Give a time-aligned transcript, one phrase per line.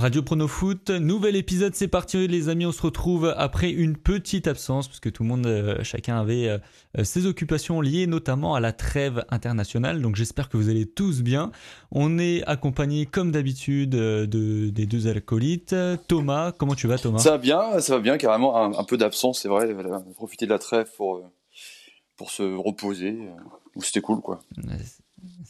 [0.00, 4.46] Radio Prono Foot, nouvel épisode, c'est parti les amis, on se retrouve après une petite
[4.46, 8.60] absence parce que tout le monde, euh, chacun avait euh, ses occupations liées notamment à
[8.60, 11.52] la trêve internationale, donc j'espère que vous allez tous bien.
[11.92, 15.76] On est accompagné comme d'habitude euh, de, des deux alcoolites.
[16.08, 17.18] Thomas, comment tu vas Thomas?
[17.18, 19.68] Ça va bien, ça va bien, carrément, un, peu d'absence c'est vrai,
[20.14, 21.30] profiter de la trêve pour,
[22.16, 23.18] pour se reposer,
[23.82, 24.40] c'était cool quoi.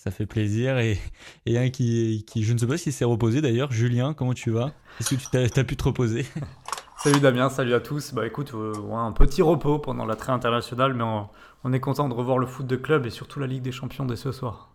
[0.03, 0.79] Ça fait plaisir.
[0.79, 0.99] Et,
[1.45, 3.71] et un qui, qui, je ne sais pas s'il s'est reposé d'ailleurs.
[3.71, 4.73] Julien, comment tu vas?
[4.99, 6.25] Est-ce que tu as, pu te reposer?
[6.97, 8.15] Salut Damien, salut à tous.
[8.15, 11.29] Bah écoute, euh, un petit repos pendant la traite internationale, mais on,
[11.65, 14.07] on, est content de revoir le foot de club et surtout la Ligue des Champions
[14.07, 14.70] dès ce soir.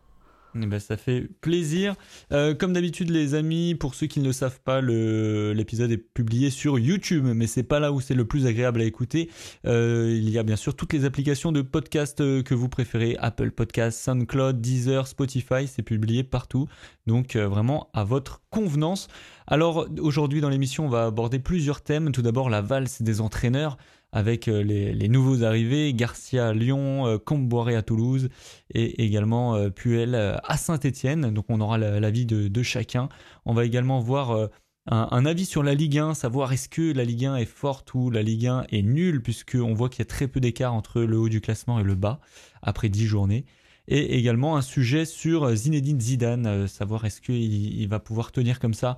[0.58, 1.95] Eh ben, ça fait plaisir.
[2.32, 6.50] Euh, comme d'habitude, les amis, pour ceux qui ne le savent pas, l'épisode est publié
[6.50, 9.30] sur YouTube, mais c'est pas là où c'est le plus agréable à écouter.
[9.66, 13.18] Euh, il y a bien sûr toutes les applications de podcast euh, que vous préférez
[13.20, 16.68] Apple Podcast, SoundCloud, Deezer, Spotify, c'est publié partout.
[17.05, 19.10] Donc vraiment à votre convenance.
[19.48, 22.12] Alors aujourd'hui dans l'émission, on va aborder plusieurs thèmes.
[22.12, 23.77] Tout d'abord la valse des entraîneurs
[24.16, 28.30] avec euh, les, nouveaux arrivés, Garcia à Lyon, euh, Comboiré à Toulouse
[28.74, 31.34] et également euh, Puel à Saint-Étienne.
[31.34, 33.10] Donc on aura l'avis de, de, chacun.
[33.44, 34.49] On va également voir
[34.88, 38.10] un, avis sur la Ligue 1, savoir est-ce que la Ligue 1 est forte ou
[38.10, 41.18] la Ligue 1 est nulle, puisqu'on voit qu'il y a très peu d'écart entre le
[41.18, 42.22] haut du classement et le bas
[42.62, 43.46] après 10 journées.
[43.90, 48.98] Et également un sujet sur Zinedine Zidane, savoir est-ce qu'il va pouvoir tenir comme ça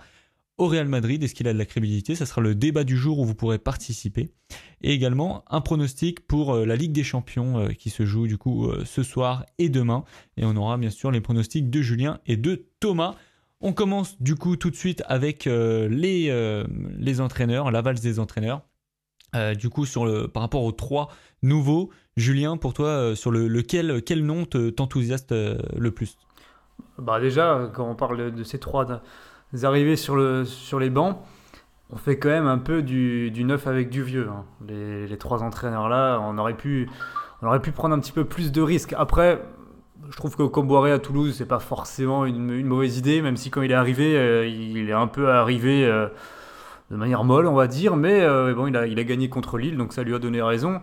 [0.57, 2.15] au Real Madrid Est-ce qu'il a de la crédibilité?
[2.15, 4.29] Ça sera le débat du jour où vous pourrez participer.
[4.81, 8.37] Et également un pronostic pour euh, la Ligue des Champions euh, qui se joue du
[8.37, 10.03] coup euh, ce soir et demain.
[10.37, 13.15] Et on aura bien sûr les pronostics de Julien et de Thomas.
[13.61, 16.63] On commence du coup tout de suite avec les,
[16.99, 18.61] les entraîneurs, la valse des entraîneurs.
[19.57, 21.09] du coup, sur le, par rapport aux trois
[21.41, 26.19] nouveaux, Julien, pour toi, sur le, lequel quel nom t'enthousiaste le plus?
[26.99, 29.01] Bah Déjà, quand on parle de ces trois
[29.63, 31.17] arrivés sur, le, sur les bancs,
[31.89, 34.27] on fait quand même un peu du, du neuf avec du vieux.
[34.29, 34.43] Hein.
[34.67, 36.89] Les, les, trois entraîneurs-là, on aurait, pu,
[37.41, 38.93] on aurait pu prendre un petit peu plus de risques.
[38.97, 39.41] Après,
[40.09, 43.49] je trouve que Comboiré à Toulouse, c'est pas forcément une, une, mauvaise idée, même si
[43.49, 46.07] quand il est arrivé, euh, il est un peu arrivé euh,
[46.91, 49.57] de manière molle, on va dire, mais euh, bon, il a, il a gagné contre
[49.57, 50.81] Lille, donc ça lui a donné raison.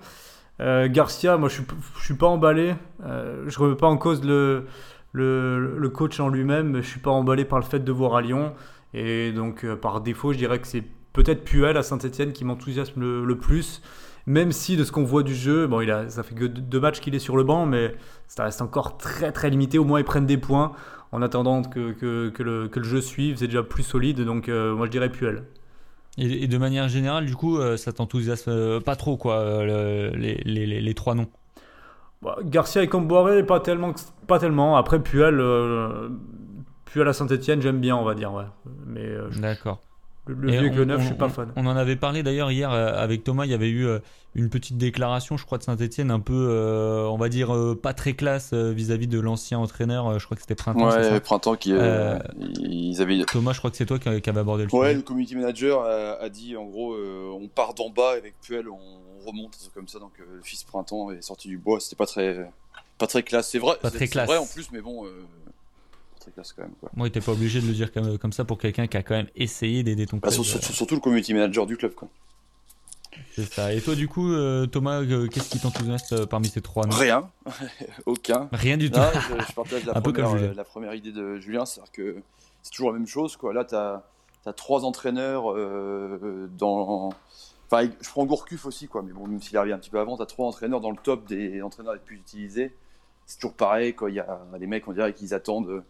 [0.60, 1.64] Garcia, moi je suis,
[1.98, 4.66] je suis pas emballé, je remets pas en cause le,
[5.14, 8.52] le, coach en lui-même, je suis pas emballé par le fait de voir à Lyon.
[8.92, 13.00] Et donc, euh, par défaut, je dirais que c'est peut-être Puel à Saint-Etienne qui m'enthousiasme
[13.00, 13.80] le, plus.
[14.26, 16.80] Même si, de ce qu'on voit du jeu, bon, il a, ça fait que deux
[16.80, 17.94] matchs qu'il est sur le banc, mais
[18.26, 19.78] ça reste encore très très limité.
[19.78, 20.72] Au moins, ils prennent des points
[21.12, 23.36] en attendant que, que, le, que le, jeu suive.
[23.36, 24.20] C'est déjà plus solide.
[24.22, 25.44] Donc, euh, moi, je dirais Puel.
[26.16, 30.94] Et, de manière générale, du coup, euh, ça t'enthousiasme pas trop, quoi, les, les, les,
[30.94, 31.28] trois noms?
[32.24, 33.92] Bah, Garcia et Comboiré, pas tellement,
[34.26, 34.76] pas tellement.
[34.76, 36.08] Après, Puel, euh,
[36.86, 38.32] Puel à Saint-Etienne, j'aime bien, on va dire.
[38.86, 39.82] Mais, euh, D'accord.
[40.26, 41.52] Le, vieux que le neuf, je suis pas fan.
[41.56, 43.44] On en avait parlé d'ailleurs hier euh, avec Thomas.
[43.44, 43.86] Il y avait eu
[44.34, 48.52] une petite déclaration, je crois, de Saint-Etienne, un peu, on va dire, pas très classe
[48.54, 50.18] vis-à-vis de l'ancien entraîneur.
[50.18, 50.88] je crois que c'était Printemps.
[50.88, 51.70] Ouais, Printemps qui.
[51.70, 53.24] ils avaient...
[53.24, 54.80] Thomas, je crois que c'est toi qui, qui avait abordé le sujet.
[54.80, 59.26] Ouais, le community manager a, dit en gros, on part d'en bas avec Puel, on
[59.26, 59.98] remonte, comme ça.
[59.98, 61.80] Donc le fils Printemps est sorti du bois.
[61.80, 62.50] C'était pas très
[62.96, 63.76] pas très classe, c'est vrai.
[63.82, 64.28] Pas très classe.
[64.28, 65.04] vrai en plus, mais bon,
[66.28, 66.74] euh, classe quand même.
[66.80, 66.90] Quoi.
[66.94, 69.14] Moi, t'es pas obligé de le dire comme, comme ça pour quelqu'un qui a quand
[69.14, 70.40] même essayé d'aider ton bah, club.
[70.40, 70.44] Euh.
[70.44, 72.08] surtout le community manager du club, quoi.
[73.32, 73.72] C'est ça.
[73.72, 76.96] Et toi, du coup, euh, Thomas, qu'est-ce qui t'enthousiasme parmi ces trois noms?
[76.96, 77.30] Rien,
[78.06, 78.48] aucun.
[78.52, 79.00] Rien du tout.
[79.00, 82.16] je, partage la, première, la première idée de Julien, c'est-à-dire que
[82.62, 83.52] c'est toujours la même chose, quoi.
[83.52, 84.02] Là, t'as
[84.46, 85.54] as trois entraîneurs
[86.58, 87.12] dans
[87.70, 89.02] Enfin, je prends Gourcuff aussi, quoi.
[89.02, 91.26] Mais bon, même s'il arrive un petit peu avant, t'as trois entraîneurs dans le top
[91.26, 92.74] des entraîneurs les plus utilisés.
[93.26, 94.10] C'est toujours pareil, quoi.
[94.10, 95.84] Il y a les mecs, on dirait qu'ils attendent euh,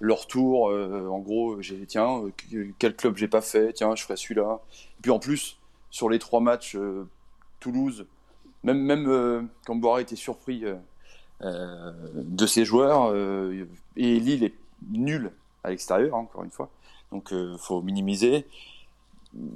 [0.00, 0.70] leur tour.
[0.70, 2.22] Euh, en gros, tiens,
[2.52, 4.60] euh, quel club j'ai pas fait Tiens, je ferai celui-là.
[5.02, 5.58] Puis en plus,
[5.90, 6.76] sur les trois matchs,
[7.60, 8.06] Toulouse,
[8.64, 10.64] même même quand Boira était surpris
[11.42, 13.14] de ses joueurs,
[13.96, 14.54] et Lille est
[14.90, 15.32] nul
[15.64, 16.70] à l'extérieur, hein, encore une fois.
[17.12, 18.46] Donc, faut minimiser.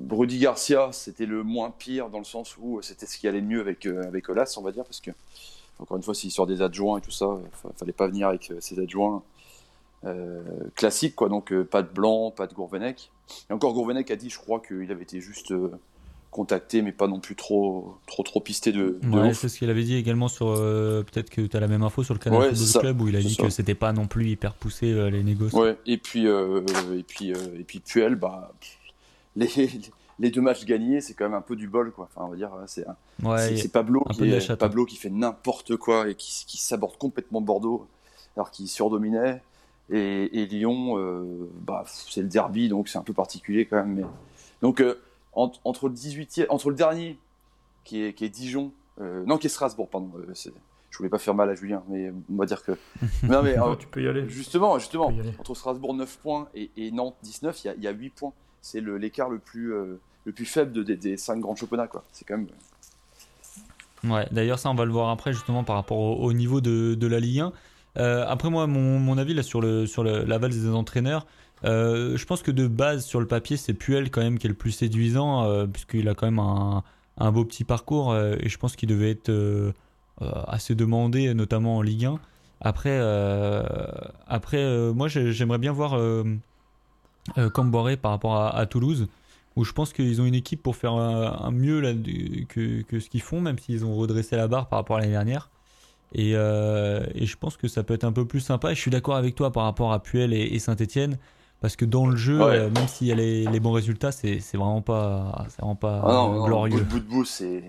[0.08, 3.61] Rudy Garcia, c'était le moins pire dans le sens où c'était ce qui allait mieux
[3.61, 5.11] avec, euh, avec Olas, on va dire, parce que,
[5.79, 8.50] encore une fois, s'il sort des adjoints et tout ça, il fallait pas venir avec
[8.50, 9.23] euh, ses adjoints
[10.04, 10.42] euh,
[10.74, 11.28] classiques, quoi.
[11.28, 13.10] Donc, pas de Blanc, pas de Gourvenec.
[13.50, 15.52] Et encore, Gourvenec a dit, je crois, qu'il avait été juste
[16.30, 18.98] contacté, mais pas non plus trop, trop, trop pisté de.
[19.10, 20.54] ouais, c'est ce qu'il avait dit également sur.
[20.54, 23.20] Peut-être que tu as la même info sur le canal de Club où il a
[23.20, 25.60] dit que c'était pas non plus hyper poussé les négociations.
[25.60, 28.52] Ouais, et puis, et puis, et puis Puel, bah
[29.36, 29.48] les,
[30.18, 32.08] les deux matchs gagnés, c'est quand même un peu du bol, quoi.
[32.10, 32.84] Enfin, on va dire, c'est
[33.56, 37.86] c'est Pablo, qui Pablo qui fait n'importe quoi et qui, qui, saborde complètement Bordeaux,
[38.36, 39.42] alors qu'il surdominait.
[39.90, 40.96] Et, Lyon,
[41.60, 43.94] bah, c'est le derby, donc c'est un peu particulier quand même.
[43.94, 44.04] Mais...
[44.62, 44.82] Donc
[45.34, 47.19] entre, le 18 entre le dernier,
[47.84, 50.10] qui est, qui est Dijon, non, qui est Strasbourg, pardon.
[50.32, 52.72] je voulais pas faire mal à Julien, mais on va dire que.
[53.25, 54.26] non, mais tu peux y aller.
[54.28, 58.32] Justement, justement, entre Strasbourg 9 points et, Nantes 19, il y, a, 8 points.
[58.62, 59.75] C'est l'écart le, plus
[60.25, 62.04] le plus faible de, des, 5 grands championnats, quoi.
[62.12, 62.48] C'est quand même.
[64.04, 67.06] Ouais, d'ailleurs, ça, on va le voir après, justement, par rapport au, niveau de, de,
[67.06, 67.52] la Ligue 1.
[67.99, 71.26] Euh, après, moi, mon, avis là, sur, le, sur le, la valse des entraîneurs,
[71.64, 74.49] euh, je pense que de base, sur le papier, c'est Puel quand même qui est
[74.49, 78.76] le plus séduisant, euh, puisqu'il a quand même un, beau petit parcours, et je pense
[78.76, 79.32] qu'il devait être
[80.20, 82.19] assez demandé, notamment en Ligue 1.
[82.61, 82.99] Après,
[84.26, 85.97] après moi, j'aimerais bien voir
[87.52, 89.06] Camboré par rapport à, Toulouse
[89.56, 91.81] où je pense qu'ils ont une équipe pour faire un, mieux
[92.49, 95.12] que, que, ce qu'ils font, même s'ils ont redressé la barre par rapport à l'année
[95.12, 95.49] dernière.
[96.12, 98.72] Et, euh, et, je pense que ça peut être un peu plus sympa.
[98.72, 101.18] Et je suis d'accord avec toi par rapport à Puel et, Saint-Etienne.
[101.60, 104.38] Parce que dans le jeu, euh, même s'il y a les, les, bons résultats, c'est
[104.52, 106.80] vraiment pas, vraiment pas ah non, glorieux.
[106.82, 107.62] bout de bout, c'est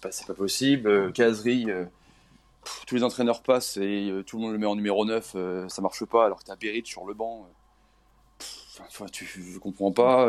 [0.00, 0.88] pas, pas, possible.
[0.88, 1.66] Euh, Casery,
[2.86, 5.36] tous les entraîneurs passent et tout le monde le met en numéro 9,
[5.68, 7.48] ça marche pas alors que tu as Berit sur le banc.
[8.38, 10.28] Pff, tu, je comprends pas.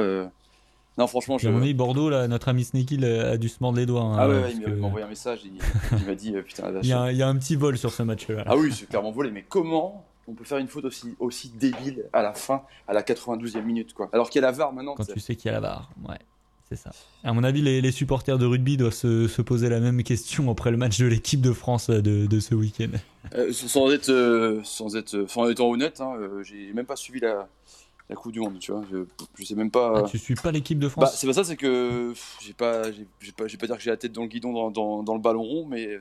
[0.98, 1.48] Non, franchement, je.
[1.48, 4.02] Avis, Bordeaux, là, notre ami Sneaky a dû se mordre les doigts.
[4.02, 5.42] Hein, ah ouais, il m'a envoyé un message.
[5.46, 7.92] Il, m'a dit euh, putain, il y, a, il y, a un petit vol sur
[7.92, 8.44] ce match-là.
[8.48, 9.30] Ah oui, c'est clairement volé.
[9.30, 13.04] Mais comment on peut faire une faute aussi, aussi débile à la fin, à la
[13.04, 14.10] 92e minute, quoi?
[14.12, 14.96] Alors qu'il y a la VAR maintenant.
[14.96, 16.18] Quand tu sais qu'il y a la VAR, ouais.
[16.70, 16.92] C'est ça.
[17.24, 20.52] À mon avis, les, les, supporters de rugby doivent se, se, poser la même question
[20.52, 22.90] après le match de l'équipe de France de, de ce week-end.
[23.36, 27.48] Euh, sans, être, euh, sans, être, sans étant honnête, hein, j'ai même pas suivi la,
[28.10, 28.84] la Coupe du Monde, tu vois.
[28.92, 29.06] Je,
[29.38, 29.94] je sais même pas.
[29.98, 32.92] Ah, tu suis pas l'équipe de France bah, C'est pas ça, c'est que j'ai pas,
[32.92, 35.22] j'ai pas, pas dire que j'ai la tête dans le guidon dans, dans, dans le
[35.22, 36.00] ballon rond, mais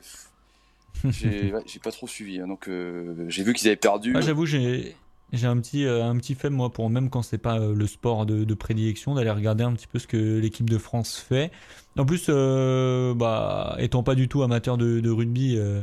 [1.09, 2.39] j'ai pas trop suivi.
[2.39, 2.47] Hein.
[2.47, 4.13] donc euh, j'ai vu qu'ils avaient perdu.
[4.15, 4.95] Ah, j'avoue, j'ai
[5.33, 7.85] j'ai un petit, euh, un petit fait, moi, pour même quand c'est pas euh, le
[7.85, 11.51] sport de, de prédilection, d'aller regarder un petit peu ce que l'équipe de France fait.
[11.97, 15.81] En plus, bah, étant pas du tout amateur de, de rugby, euh,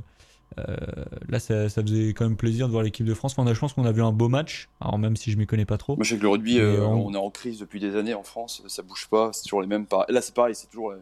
[1.28, 3.34] là, ça, faisait quand même plaisir de voir l'équipe de France.
[3.36, 5.64] Enfin, je pense qu'on a vu un beau match, alors même si je m'y connais
[5.64, 5.96] pas trop.
[5.96, 7.12] Moi, je sais que le rugby, euh, on...
[7.14, 9.86] est en crise depuis des années en France, ça bouge pas, c'est toujours les mêmes.
[10.08, 10.94] Là, c'est pareil, c'est toujours,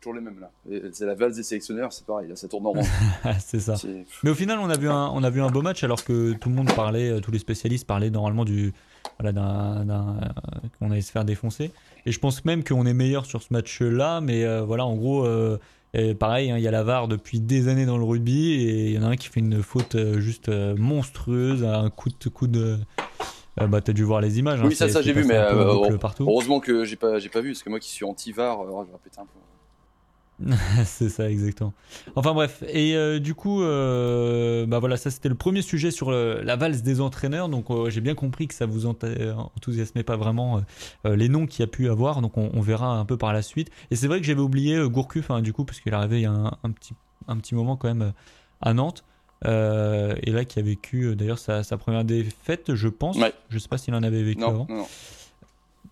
[0.00, 0.40] toujours les mêmes.
[0.40, 0.50] là.
[0.92, 2.82] C'est la valse des sélectionneurs, c'est pareil, là, ça tourne en rond.
[3.40, 3.74] c'est ça.
[4.22, 6.32] Mais au final, on a, vu un, on a vu un beau match alors que
[6.32, 8.72] tout le monde parlait, euh, tous les spécialistes parlaient normalement du.
[9.20, 10.18] Voilà, d'un,
[10.78, 11.70] qu'on allait se faire défoncer.
[12.06, 15.24] Et je pense même qu'on est meilleur sur ce match-là, mais voilà, en gros,
[16.14, 18.92] pareil, hein, il y a la VAR depuis des années dans le rugby et il
[18.92, 22.28] y en a un qui fait une faute euh, juste euh, monstrueuse, un coup de
[22.28, 22.78] coup de.
[23.60, 24.60] Euh, bah, t'as dû voir les images.
[24.60, 27.62] Hein, oui, ça, ça j'ai vu, mais heureusement que j'ai pas, j'ai pas vu, parce
[27.62, 29.38] que moi qui suis anti-VAR, je vais répéter un peu.
[30.84, 31.72] c'est ça, exactement.
[32.14, 36.10] Enfin bref, et euh, du coup, euh, bah voilà, ça c'était le premier sujet sur
[36.10, 37.48] la valse des entraîneurs.
[37.48, 40.62] Donc euh, j'ai bien compris que ça vous enthousiasmait pas vraiment
[41.04, 42.20] les noms qu'il y a pu avoir.
[42.20, 43.70] Donc on, verra un peu par la suite.
[43.90, 46.22] Et c'est vrai que j'avais oublié Gourcuff, hein, du coup, parce qu'il est arrivé il
[46.22, 46.94] y a un, petit,
[47.28, 48.12] un petit moment quand même
[48.60, 49.04] à Nantes.
[49.44, 53.16] et là, qui a vécu d'ailleurs sa, première défaite, je pense.
[53.48, 54.66] Je sais pas s'il en avait vécu avant.
[54.68, 54.86] Non.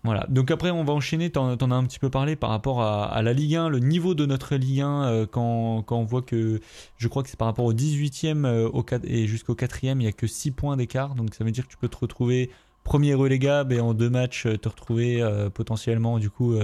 [0.05, 0.27] Voilà.
[0.29, 1.31] Donc après, on va enchaîner.
[1.31, 4.13] T'en, en as un petit peu parlé par rapport à, la Ligue 1, le niveau
[4.13, 6.61] de notre Ligue 1 euh, quand, quand, on voit que
[6.97, 10.07] je crois que c'est par rapport au 18e euh, au, et jusqu'au 4e, il n'y
[10.07, 11.15] a que 6 points d'écart.
[11.15, 12.51] Donc ça veut dire que tu peux te retrouver
[12.83, 16.55] premier relégable et en deux matchs euh, te retrouver potentiellement du coup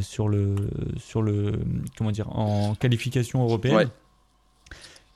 [0.00, 0.54] sur le
[0.96, 1.52] sur le
[1.96, 3.90] comment dire en qualification européenne.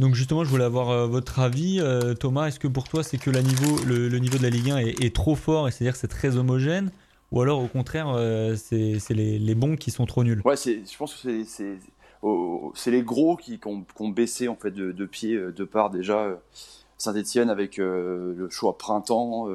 [0.00, 1.80] Donc justement, je voulais avoir votre avis,
[2.18, 2.48] Thomas.
[2.48, 5.04] Est-ce que pour toi, c'est que la niveau, le, niveau de la Ligue 1 est,
[5.04, 6.90] est trop fort et c'est-à-dire que c'est très homogène,
[7.32, 11.14] ou alors au contraire, euh, c'est les, bons qui sont trop nuls Ouais, je pense
[11.14, 11.44] que
[12.74, 16.36] c'est les gros qui, ont, baissé en fait de, pied euh, de part déjà euh,
[16.98, 19.48] Saint-Etienne avec le choix printemps.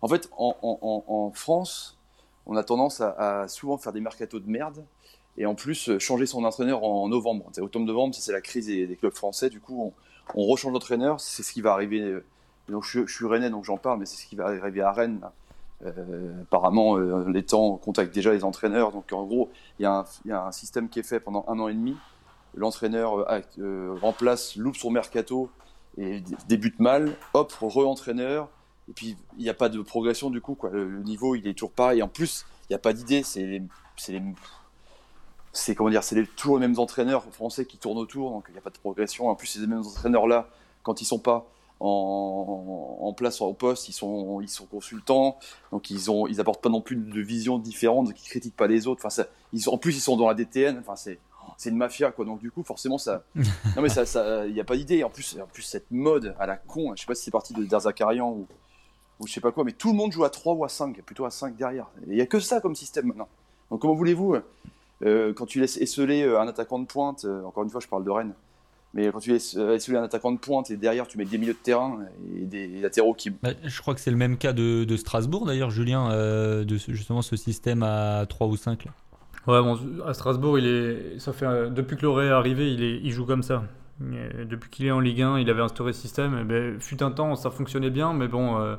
[0.00, 1.98] En fait, en, France,
[2.46, 4.84] on a tendance à, souvent faire des mercatos de merde
[5.36, 7.50] et en plus changer son entraîneur en novembre.
[7.58, 9.50] Automne-novembre, c'est la crise des, clubs français.
[9.50, 9.92] Du coup,
[10.34, 11.20] on, rechange d'entraîneur.
[11.20, 12.20] C'est ce qui va arriver.
[12.70, 15.20] Donc, je, suis rennais, donc j'en parle, mais c'est ce qui va arriver à Rennes.
[15.84, 18.92] Apparemment, euh, les temps contactent déjà les entraîneurs.
[18.92, 20.04] Donc, en gros, il y, a
[20.46, 21.96] un système qui est fait pendant un an et demi.
[22.54, 23.26] L'entraîneur
[23.58, 25.50] euh, remplace, loupe son mercato
[25.98, 27.16] et débute mal.
[27.34, 28.48] Hop, re-entraîneur.
[28.88, 30.56] Et puis, il n'y a pas de progression du coup.
[30.70, 32.02] Le, niveau, il est toujours pareil.
[32.02, 33.22] En plus, il n'y a pas d'idée.
[33.22, 33.62] C'est
[35.56, 38.58] c'est comment dire, c'est toujours les mêmes entraîneurs français qui tournent autour, donc il n'y
[38.58, 39.28] a pas de progression.
[39.28, 40.48] En plus, ces mêmes entraîneurs là,
[40.82, 41.46] quand ils sont pas
[41.86, 45.38] en, place au poste, ils sont, ils sont consultants,
[45.70, 48.88] donc ils ont, ils apportent pas non plus de vision différente, qui critiquent pas les
[48.88, 49.04] autres.
[49.06, 50.78] Enfin, ils, en plus, ils sont dans la DTN.
[50.78, 51.20] Enfin, c'est,
[51.56, 52.24] c'est une mafia, quoi.
[52.24, 55.04] Donc du coup, forcément, ça, non mais ça, il n'y a pas d'idée.
[55.04, 57.52] En plus, en plus, cette mode à la con, je sais pas si c'est parti
[57.52, 58.46] de Derzakarian ou,
[59.20, 61.00] ou je sais pas quoi, mais tout le monde joue à 3 ou à 5,
[61.02, 61.86] plutôt à 5 derrière.
[62.06, 63.28] Il n'y a que ça comme système maintenant.
[63.70, 64.36] Donc comment voulez-vous,
[65.02, 67.88] euh, quand tu laisses esseler euh, un attaquant de pointe, euh, encore une fois je
[67.88, 68.34] parle de Rennes,
[68.94, 71.52] mais quand tu laisses esseler un attaquant de pointe et derrière tu mets des milieux
[71.52, 71.98] de terrain
[72.36, 73.30] et des latéraux qui...
[73.30, 77.20] Bah, je crois que c'est le même cas de, de Strasbourg d'ailleurs, Julien, de justement
[77.22, 78.92] ce système à 3 ou 5 là.
[79.46, 83.00] Ouais, bon, à Strasbourg, il est, ça fait, depuis que Loré est arrivé, il, est,
[83.02, 83.64] il joue comme ça.
[84.00, 86.38] depuis qu'il est en Ligue 1, il avait instauré ce système.
[86.38, 88.76] Et ben, fut un temps, ça fonctionnait bien, mais bon, euh,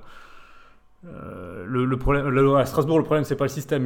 [1.68, 3.86] le, problème, à Strasbourg, le problème, c'est pas le système.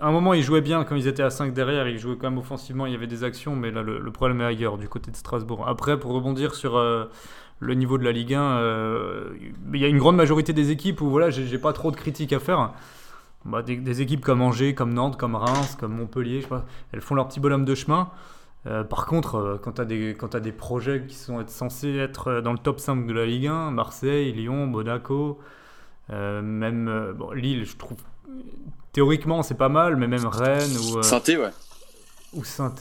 [0.00, 1.88] à un moment, ils jouaient bien quand ils étaient à 5 derrière.
[1.88, 2.86] Ils jouaient quand même offensivement.
[2.86, 5.66] Il y avait des actions, mais là, le, problème est ailleurs, du côté de Strasbourg.
[5.66, 7.04] Après, pour rebondir sur euh,
[7.60, 9.30] le niveau de la Ligue 1, euh,
[9.72, 12.32] il y a une grande majorité des équipes où voilà, j'ai pas trop de critiques
[12.32, 12.72] à faire.
[13.44, 16.44] Bah, des, équipes comme Angers, comme Nantes, comme Reims, comme Montpellier,
[16.92, 18.10] elles font leur petit bonhomme de chemin.
[18.90, 23.06] par contre, quand tu as, des, projets qui sont censés être dans le top 5
[23.06, 25.42] de la Ligue 1, Marseille, Lyon, Monaco, euh,
[26.10, 27.98] même euh, bon, Lille, je trouve
[28.92, 31.50] théoriquement c'est pas mal, mais même Rennes ou saint ouais.
[32.34, 32.74] Ou saint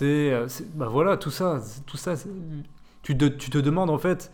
[0.75, 2.15] bah voilà, tout ça, tout ça,
[3.03, 4.31] tu te, tu te demandes en fait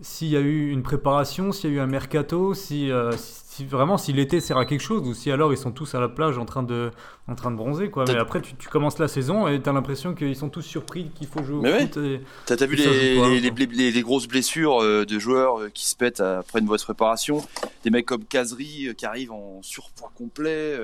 [0.00, 3.45] s'il y a eu une préparation, s'il y a eu un mercato, si, euh, si
[3.64, 6.08] vraiment si l'été sert à quelque chose ou si alors ils sont tous à la
[6.08, 6.90] plage en train de,
[7.28, 8.04] en train de bronzer quoi.
[8.06, 11.10] Mais après tu, tu, commences la saison et tu as l'impression qu'ils sont tous surpris
[11.14, 11.98] qu'il faut jouer au Mais foot.
[12.46, 16.20] T'as as vu les, les, les, grosses blessures euh, de joueurs euh, qui se pètent
[16.20, 17.46] après une mauvaise préparation,
[17.84, 20.74] des mecs comme Kazri qui arrivent en surpoids complet,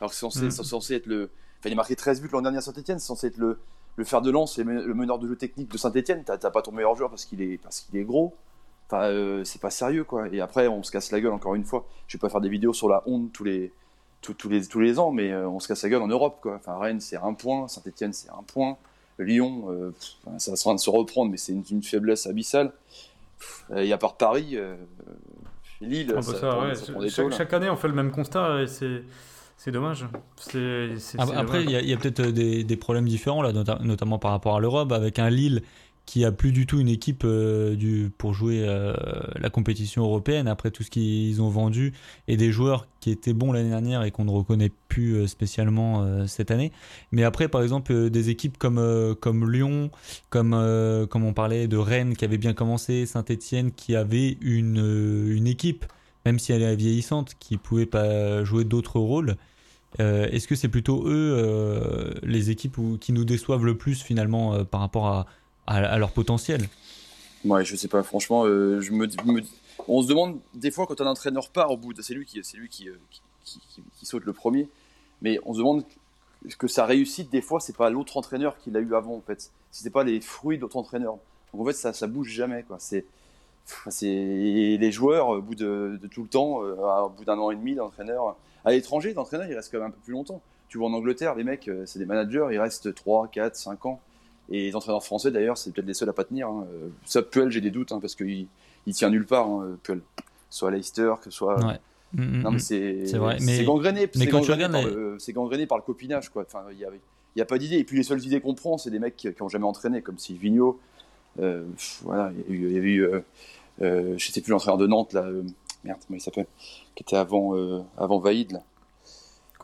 [0.00, 0.50] alors que c'est censé, mm.
[0.50, 1.30] censé, être le,
[1.60, 3.58] enfin il a marqué 13 buts l'an dernier à Saint-Etienne, c'est censé être le
[3.96, 6.70] le fer de lance et le meneur de jeu technique de Saint-Etienne, t'as pas ton
[6.70, 8.36] meilleur joueur parce qu'il est, parce qu'il est gros.
[8.88, 10.28] Enfin, euh, c'est pas sérieux, quoi.
[10.32, 11.86] Et après, on se casse la gueule encore une fois.
[12.06, 13.72] Je vais pas faire des vidéos sur la honte tous les,
[14.20, 16.56] tous, les, tous les ans, mais euh, on se casse la gueule en Europe, quoi.
[16.56, 17.66] Enfin, Rennes, c'est un point.
[17.66, 18.76] Saint-Etienne, c'est un point.
[19.18, 19.90] Lyon, euh,
[20.38, 22.72] ça va de se reprendre, mais c'est une, faiblesse abyssale.
[23.74, 24.56] Et à part Paris,
[25.80, 26.74] Lille, ah, bah
[27.08, 29.02] ça, chaque, année, on fait le même constat et c'est.
[29.58, 30.04] C'est dommage.
[31.18, 34.92] Après, il y a, peut-être des, des, problèmes différents, là, notamment par rapport à l'Europe,
[34.92, 35.62] avec un Lille
[36.06, 38.94] qui a plus du tout une équipe euh, du, pour jouer euh,
[39.34, 41.92] la compétition européenne après tout ce qu'ils ont vendu
[42.28, 46.26] et des joueurs qui étaient bons l'année dernière et qu'on ne reconnaît plus euh, spécialement
[46.28, 46.70] cette année.
[47.10, 49.90] Mais après, par exemple, des équipes comme, comme Lyon,
[50.30, 50.50] comme,
[51.10, 55.84] comme on parlait de Rennes qui avait bien commencé, Saint-Etienne qui avait une, une équipe,
[56.24, 59.36] même si elle est vieillissante, qui pouvait pas jouer d'autres rôles.
[59.98, 65.06] Est-ce que c'est plutôt eux, les équipes qui nous déçoivent le plus finalement par rapport
[65.06, 65.26] à
[65.66, 66.68] à, leur potentiel.
[67.44, 68.80] Ouais, je sais pas, franchement, euh,
[69.88, 72.96] on se demande des fois quand un entraîneur part au bout, c'est lui, euh,
[73.44, 74.68] qui, saute le premier,
[75.22, 75.84] mais on se demande
[76.58, 79.50] que sa réussite, des fois, c'est pas l'autre entraîneur qui l'a eu avant, en fait.
[79.70, 81.18] C'est pas les fruits d'autres entraîneurs.
[81.52, 82.64] Donc en fait, ça, ça bouge jamais.
[82.78, 83.04] C'est,
[83.88, 87.56] c'est les joueurs, au bout de, tout le temps, euh, au bout d'un an et
[87.56, 90.40] demi d'entraîneur, à l'étranger, d'entraîneur, ils restent quand même un peu plus longtemps.
[90.68, 94.00] Tu vois en Angleterre, les mecs, c'est des managers, ils restent 3, 4, 5 ans.
[94.50, 96.48] Et les entraîneurs français, d'ailleurs, c'est peut-être les seuls à pas tenir.
[96.48, 96.66] Hein.
[97.04, 98.46] Ça, Puel, j'ai des doutes, hein, parce qu'il
[98.86, 100.00] il tient nulle part, hein, Puel.
[100.50, 101.58] Soit à Leicester, que soit.
[101.66, 101.80] Ouais.
[102.12, 103.06] Mm, mm, non, mais mm.
[103.06, 103.38] c'est vrai.
[103.40, 103.64] Mais...
[103.64, 104.08] gangréné.
[104.12, 105.18] C'est gangréné, par le...
[105.32, 106.44] gangréné par le copinage, quoi.
[106.46, 106.90] Enfin, il n'y a,
[107.42, 107.78] a, pas d'idée.
[107.78, 110.18] Et puis les seules idées qu'on prend, c'est des mecs qui n'ont jamais entraîné, comme
[110.18, 110.78] Silvino.
[111.40, 111.64] Euh,
[112.02, 113.02] voilà, il y avait eu.
[113.02, 113.20] Euh,
[113.82, 115.22] euh, je sais plus l'entraîneur de Nantes, là.
[115.22, 115.42] Euh,
[115.84, 116.46] merde, comment il s'appelle
[116.94, 118.62] Qui était avant, euh, avant Vaïd, là.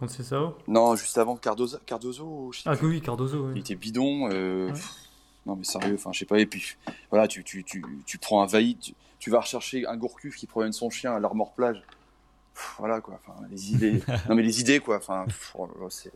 [0.09, 1.79] C'est ça Non, juste avant Cardozo.
[1.87, 3.51] Cardozo ah oui, Cardozo.
[3.55, 4.29] Il était bidon.
[4.31, 4.73] Euh,
[5.47, 6.39] non, mais sérieux, enfin, je sais pas.
[6.39, 6.77] Et puis,
[7.11, 8.79] voilà, tu, tu, tu, tu prends un Vaïd,
[9.19, 11.83] tu, vas rechercher un Gourcuff qui promène son chien à l'Armor Plage.
[12.79, 13.21] voilà, quoi.
[13.25, 14.03] Enfin, les idées.
[14.29, 14.97] non, mais les idées, quoi.
[14.97, 16.13] Enfin, oh c'est.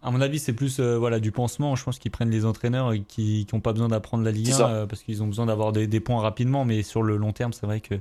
[0.00, 1.74] À mon avis, c'est plus euh, voilà du pansement.
[1.74, 4.86] Je pense qu'ils prennent les entraîneurs qui n'ont pas besoin d'apprendre la Ligue 1 euh,
[4.86, 6.64] parce qu'ils ont besoin d'avoir des, des, points rapidement.
[6.64, 7.98] Mais sur le long terme, c'est vrai que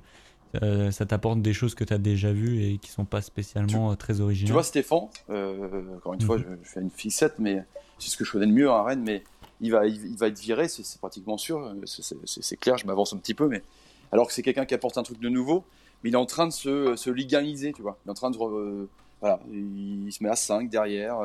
[0.64, 3.92] euh, ça t'apporte des choses que tu as déjà vues et qui sont pas spécialement
[3.92, 4.48] euh, très originales.
[4.48, 6.58] Tu vois, Stéphane, euh, encore une fois, mhm.
[6.64, 7.64] je, fais une fixette, mais
[8.00, 9.24] c'est ce que je connais de mieux à Rennes, mais
[9.62, 13.34] il va, il, va être viré, c'est pratiquement sûr, c'est clair, je m'avance un petit
[13.34, 13.64] peu, mais
[14.12, 15.64] alors que c'est quelqu'un qui apporte un truc de nouveau,
[16.04, 17.98] mais il est en train de se, se liganiser, tu vois.
[18.06, 18.88] Il est en train de.
[19.20, 21.18] voilà, il, se met à 5 derrière.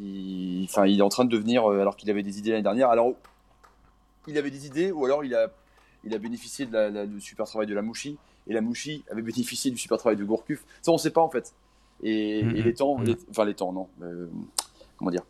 [0.00, 2.90] il, enfin, il est en train de devenir, alors qu'il avait des idées l'année dernière,
[2.90, 3.12] alors
[4.26, 5.48] il avait des idées, ou alors il a
[6.06, 9.70] il a bénéficié de du super travail de la Mouchi, et la Mouchi avait bénéficié
[9.70, 10.64] du super travail de Gourcuff.
[10.82, 11.54] Ça, on ne sait pas en fait.
[12.02, 12.62] Et, mm-hmm.
[12.62, 13.16] les temps, mm-hmm.
[13.30, 13.88] enfin les temps, non.
[14.02, 14.26] Euh,
[14.96, 15.24] comment dire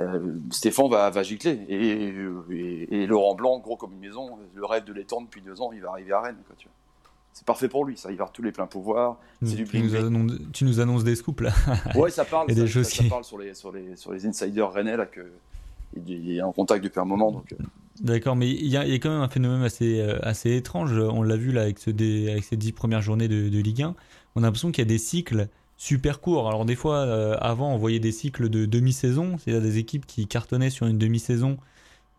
[0.00, 1.58] euh, Stéphane va, va gicler.
[1.68, 5.80] Et, Laurent Blanc, gros comme une maison, le rêve de l'étendre depuis deux ans, il
[5.80, 6.38] va arriver à Rennes.
[6.46, 6.74] Quoi, tu vois.
[7.32, 8.10] C'est parfait pour lui, ça.
[8.10, 9.18] Il va tous les pleins pouvoirs.
[9.46, 11.52] Tu, nous annonces, tu, nous annonces, des scoops là.
[11.94, 12.48] Ouais, ça parle.
[12.52, 15.20] des choses ça, parle sur les, sur les, sur les insiders rennais là que
[15.94, 17.32] il est en contact depuis un moment.
[17.32, 17.54] Donc,
[18.00, 20.92] D'accord, mais il y, a, quand même un phénomène assez, assez étrange.
[20.92, 21.90] On l'a vu là avec, ce
[22.30, 23.94] avec ces dix premières journées de, Ligue 1.
[24.36, 25.48] On a l'impression qu'il y a des cycles
[25.80, 26.46] super court.
[26.46, 30.26] Alors des fois, euh, avant, on voyait des cycles de demi-saison, c'est-à-dire des équipes qui
[30.26, 31.56] cartonnaient sur une demi-saison,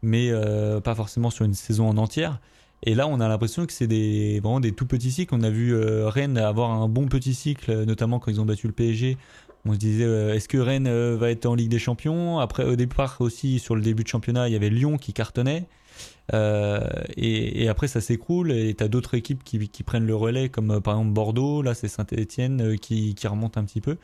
[0.01, 2.39] mais euh, pas forcément sur une saison en entière.
[2.81, 5.35] Et là, on a l'impression que c'est des, vraiment des tout petits cycles.
[5.35, 8.65] On a vu euh, Rennes avoir un bon petit cycle, notamment quand ils ont battu
[8.65, 9.17] le PSG.
[9.65, 12.39] On se disait, est-ce que Rennes va être en Ligue des Champions?
[12.39, 15.67] Après, au départ aussi, sur le début de championnat, il y avait Lyon qui cartonnait.
[16.33, 16.79] Euh,
[17.17, 20.79] et, après, ça s'écroule et tu as d'autres équipes qui, prennent le relais, comme euh,
[20.79, 23.97] par exemple Bordeaux, là c'est Saint-Etienne euh, qui, remonte un petit peu.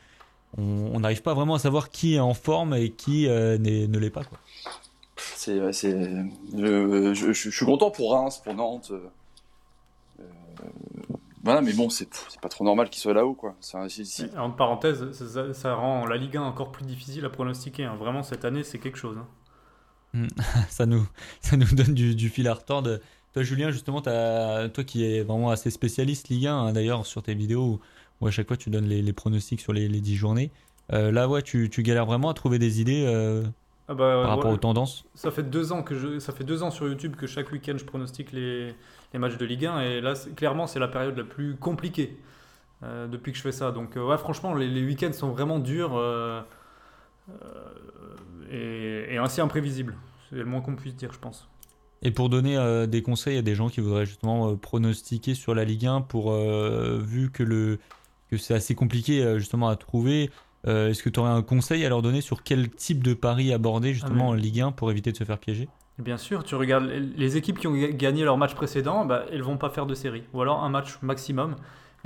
[0.58, 4.24] On n'arrive pas vraiment à savoir qui est en forme et qui ne l'est pas.
[5.16, 8.92] C'est, je, suis content pour Reims, pour Nantes.
[11.48, 12.10] Voilà, mais bon, c'est,
[12.42, 13.34] pas trop normal qu'ils soient là-haut.
[13.34, 13.56] Quoi.
[14.38, 15.14] En parenthèse,
[15.54, 17.86] ça, rend la Ligue 1 encore plus difficile à pronostiquer.
[17.86, 17.96] Hein.
[17.96, 19.18] Vraiment, cette année, c'est quelque chose.
[19.18, 19.28] Hein.
[20.14, 20.28] Mm.
[20.70, 21.08] ça, nous,
[21.40, 23.00] ça nous donne du, fil à retordre.
[23.32, 27.24] Toi, Julien, justement, as, toi qui es vraiment assez spécialiste Ligue 1, hein, d'ailleurs, sur
[27.24, 27.80] tes vidéos
[28.20, 30.52] où, à chaque fois tu donnes les, pronostics sur les, les 10 journées,
[30.92, 33.46] euh, là, ouais, tu, tu, galères vraiment à trouver des idées euh,
[33.90, 36.62] ah bah, par rapport aux tendances ça fait, deux ans que je, ça fait deux
[36.62, 38.74] ans sur YouTube que chaque week-end je pronostique les,
[39.14, 42.18] les, matchs de Ligue 1, et là, clairement, c'est la période la plus compliquée
[42.84, 43.72] euh, depuis que je fais ça.
[43.72, 45.98] Donc, ouais, franchement, les, les week-ends sont vraiment durs.
[48.52, 49.96] Euh, et, assez imprévisible.
[50.30, 51.48] C'est le moins qu'on puisse dire, je pense.
[52.02, 55.56] Et pour donner euh, des conseils à des gens qui voudraient justement euh, pronostiquer sur
[55.56, 57.80] la Ligue 1, pour, vu que, le,
[58.30, 60.30] que c'est assez compliqué justement à trouver,
[60.66, 63.94] est-ce que tu aurais un conseil à leur donner sur quel type de pari aborder
[63.94, 65.70] justement ah, en Ligue 1 pour éviter de se faire piéger?
[66.00, 69.58] Bien sûr, tu regardes les équipes qui ont gagné leur match précédent, bah, elles vont
[69.58, 71.56] pas faire de série, ou alors un match maximum.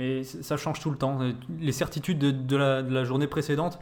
[0.00, 1.18] Et ça change tout le temps.
[1.60, 3.78] Les certitudes de, la, de la journée précédente,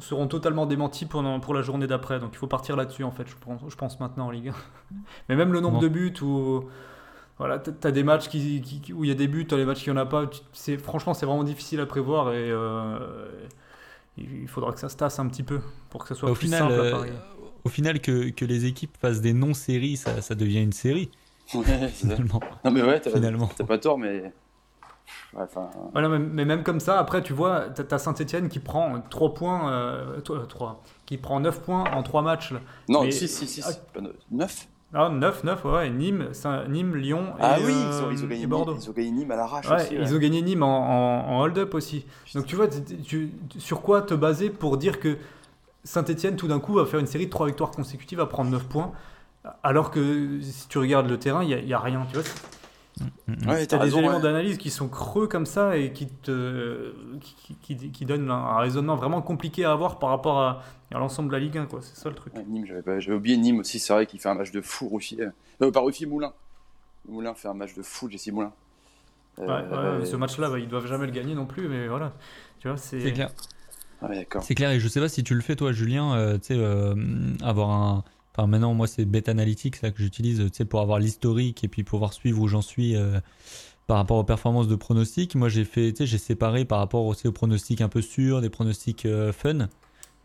[0.00, 2.18] seront totalement démentis pour, pour la journée d'après.
[2.18, 4.52] Donc il faut partir là-dessus, en fait, je pense, je pense maintenant en Ligue 1.
[5.28, 6.14] Mais même le nombre de buts,
[7.38, 8.62] voilà, tu as des matchs qui,
[8.94, 10.30] où il y a des buts, tu as les matchs qui n'y en a pas.
[10.82, 12.98] Franchement, c'est vraiment difficile à prévoir et euh,
[14.16, 16.46] il faudra que ça se tasse un petit peu pour que ça soit au plus
[16.46, 17.06] final, simple à euh,
[17.64, 21.10] Au final, que, que, les équipes fassent des non-séries, ça, ça devient une série.
[21.54, 22.40] Ouais, finalement.
[22.64, 24.32] Non, mais ouais, t'as pas tort, mais
[25.92, 29.72] voilà, mais, même comme ça, après, tu vois, tu as Saint-Etienne qui prend 3 points,
[29.72, 32.54] euh, 3, qui prend 9 points en 3 matchs.
[32.88, 33.80] Non, 6, 6, 6,
[34.30, 36.28] 9 ah, 9, 9, ouais, Nîmes,
[36.68, 38.72] Nîmes, Lyon et, ah, oui, ils ont, ils ont gagné Bordeaux.
[38.72, 39.94] Nîmes, ils ont gagné Nîmes à l'arrache ouais, aussi.
[39.94, 42.04] Ils ont gagné Nîmes en, en, hold-up aussi.
[42.34, 45.16] Donc tu vois, tu, sur quoi te baser pour dire que
[45.84, 48.64] Saint-Etienne, tout d'un coup, va faire une série de 3 victoires consécutives, va prendre 9
[48.64, 48.92] points,
[49.62, 52.06] alors que si tu regardes le terrain, il n'y a, a, rien.
[52.08, 52.24] Tu vois
[53.46, 56.92] Ouais, tu as des éléments d'analyse qui sont creux comme ça et qui, te,
[57.62, 61.32] qui, qui, donnent un, raisonnement vraiment compliqué à avoir par rapport à, à l'ensemble de
[61.32, 61.68] la Ligue 1.
[61.80, 62.34] C'est ça le truc.
[62.46, 63.78] Nîmes, j'avais oublié Nîmes aussi.
[63.78, 65.28] C'est vrai qu'il fait un match de fou, Ruffier.
[65.60, 66.32] Euh, pas Ruffier, Moulin.
[67.08, 68.52] Moulin fait un match de fou, Jessie Moulin.
[69.38, 72.12] Euh, ce match-là, bah, ils doivent jamais le gagner non plus, mais voilà.
[72.60, 73.30] Tu vois, c'est clair.
[74.40, 76.56] c'est clair, et je sais pas si tu le fais toi, Julien, euh, tu sais,
[76.56, 76.94] euh,
[77.42, 78.04] avoir un
[78.38, 82.48] Maintenant, moi, c'est Bet Analytics que j'utilise pour avoir l'historique et puis pouvoir suivre où
[82.48, 83.20] j'en suis euh,
[83.86, 85.34] par rapport aux performances de pronostics.
[85.34, 89.04] Moi, j'ai fait, j'ai séparé par rapport aussi aux pronostics un peu sûrs, des pronostics
[89.04, 89.68] euh, fun.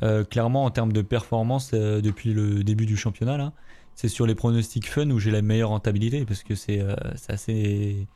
[0.03, 3.51] Euh, clairement, en termes de performance depuis le début du championnat,
[3.95, 6.81] c'est sur les pronostics fun où j'ai la meilleure rentabilité parce que c'est
[7.27, 8.07] assez.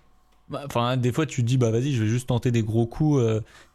[0.47, 2.85] Bah, enfin, des fois, tu te dis, bah vas-y, je vais juste tenter des gros
[2.85, 3.23] coups,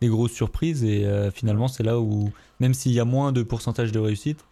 [0.01, 3.91] des grosses surprises, et finalement, c'est là où, même s'il y a moins de pourcentage
[3.93, 4.45] de réussite,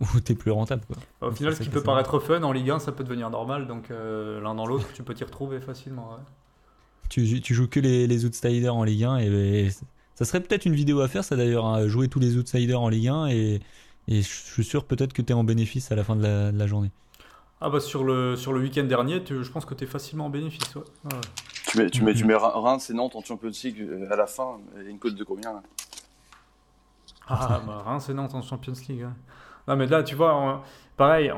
[0.00, 0.82] ou t'es plus rentable.
[1.20, 3.90] Au final, ce qui peut paraître fun en Ligue 1, ça peut devenir normal, donc
[3.90, 6.18] euh, l'un dans l'autre, tu peux t'y retrouver facilement.
[7.08, 9.70] Tu, tu, joues que les, les outsiders en Ligue 1, et,
[10.14, 12.88] ça serait peut-être une vidéo à faire, ça d'ailleurs, hein, jouer tous les outsiders en
[12.88, 13.60] Ligue 1, et,
[14.08, 16.66] et je suis sûr peut-être que tu es en bénéfice à la fin de la,
[16.66, 16.90] journée.
[17.60, 20.30] Ah bah sur le, sur le week-end dernier, je pense que tu es facilement en
[20.30, 20.74] bénéfice.
[21.70, 24.26] Tu, mets, tu, mets, tu mets Reims et Nantes en Champions League euh, à la
[24.26, 25.62] fin, et une cote de combien
[27.26, 29.06] Ah bah Reims et Nantes en Champions League.
[29.68, 30.62] Non, mais là, tu vois,
[30.96, 31.32] pareil,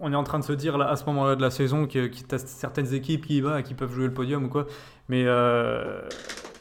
[0.00, 2.04] on, est en train de se dire là, à ce moment-là de la saison qu'il
[2.04, 4.66] y a certaines équipes qui, bah, qui peuvent jouer le podium ou quoi.
[5.08, 6.02] Mais euh,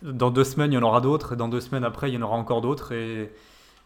[0.02, 1.34] dans deux semaines, il y en aura d'autres.
[1.34, 2.94] Et dans deux semaines après, il y en aura encore d'autres.
[2.94, 3.32] Et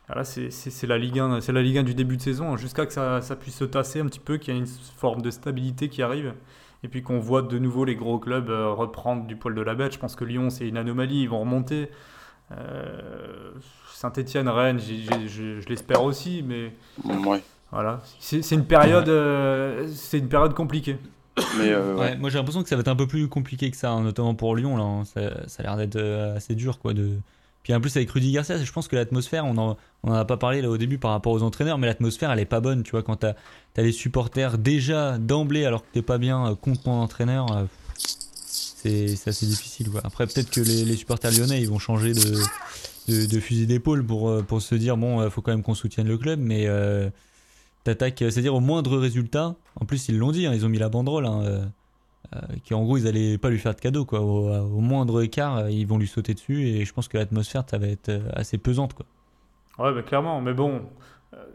[0.07, 2.55] voilà, c'est la, Ligue 1, la Ligue 1 du début de saison.
[2.57, 5.21] Jusqu'à que ça, ça, puisse se tasser un petit peu, qu'il y ait une forme
[5.21, 6.33] de stabilité qui arrive.
[6.83, 9.75] Et puis qu'on voit de nouveau les gros clubs euh, reprendre du poil de la
[9.75, 9.93] bête.
[9.93, 11.23] Je pense que Lyon, c'est une anomalie.
[11.23, 11.89] Ils vont remonter.
[12.51, 13.51] Euh,
[13.97, 16.71] Saint-Etienne, Rennes, je l'espère aussi, mais
[17.71, 20.97] voilà, c'est une période, euh, c'est une période compliquée.
[21.57, 23.89] Mais euh, moi j'ai l'impression que ça va être un peu plus compliqué que ça,
[23.89, 24.83] hein, notamment pour Lyon là.
[24.83, 25.03] Hein.
[25.47, 25.99] Ça, a l'air d'être
[26.35, 26.93] assez dur quoi.
[26.93, 27.17] De...
[27.63, 30.37] Puis en plus avec Rudy Garcia, je pense que l'atmosphère, on en, on a pas
[30.37, 32.91] parlé là au début par rapport aux entraîneurs, mais l'atmosphère elle est pas bonne, tu
[32.91, 33.33] vois, quand t'as
[33.77, 37.47] as les supporters déjà d'emblée alors que t'es pas bien contre ton entraîneur,
[39.15, 39.89] c'est assez difficile.
[40.03, 44.61] Après peut-être que les, supporters lyonnais ils vont changer de, de, fusil d'épaule pour, pour
[44.61, 46.67] se dire bon, faut quand même qu'on soutienne le club, mais
[47.83, 49.55] t'attaques, c'est-à-dire au moindre résultat.
[49.79, 51.25] En plus ils l'ont dit, hein, ils ont mis la banderole.
[51.25, 51.69] Hein,
[52.35, 54.19] euh, qu'en gros ils allaient pas lui faire de cadeau quoi.
[54.19, 57.77] Au, moindre écart, euh, ils vont lui sauter dessus et je pense que l'atmosphère ça
[57.77, 59.05] va être euh, assez pesante quoi.
[59.79, 60.81] Ouais, bah, clairement, mais bon,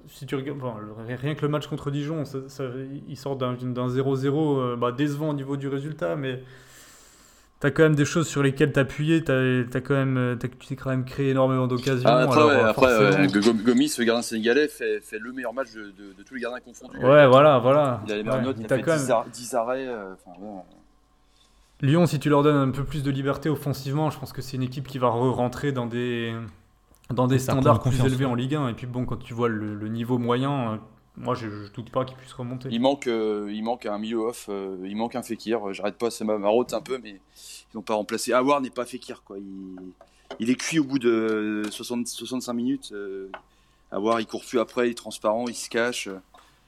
[0.07, 2.39] si tu rien que le match contre Dijon, ça,
[3.09, 6.41] il sort d'un 0-0 bah, décevant au niveau du résultat, mais
[7.63, 10.75] tu as quand même des choses sur lesquelles t'appuyer, tu as quand même, tu t'es
[10.75, 12.09] quand même créé énormément d'occasions.
[12.09, 12.23] Ah,
[12.69, 16.59] après, Gomis, le gardien sénégalais, fait, fait, le meilleur match de, de, tous les gardiens
[16.59, 16.99] confondus.
[16.99, 18.03] Ouais, voilà, voilà.
[18.07, 19.17] Il a les meilleures notes, il a fait 10, même...
[19.33, 19.87] 10, arrêts.
[19.87, 20.15] Euh,
[21.83, 24.57] Lyon, si tu leur donnes un peu plus de liberté offensivement, je pense que c'est
[24.57, 26.35] une équipe qui va rentrer dans des,
[27.15, 28.71] dans des standards plus élevés en Ligue 1.
[28.71, 30.81] Et puis bon, quand tu vois le, le niveau moyen,
[31.17, 32.69] moi, je, ne doute pas qu'il puisse remonter.
[32.73, 35.73] Il manque, euh, il manque un milieu off, euh, il manque un Fekir.
[35.73, 38.33] J'arrête pas, c'est ma marotte un peu, mais ils n'ont pas remplacé.
[38.33, 39.39] Awar n'est pas Fekir, quoi.
[39.39, 39.77] Il,
[40.41, 42.93] il, est cuit au bout de 60, 65 minutes.
[42.93, 43.31] Euh,
[43.91, 46.09] Awar, il court plus après, il est transparent, il se cache.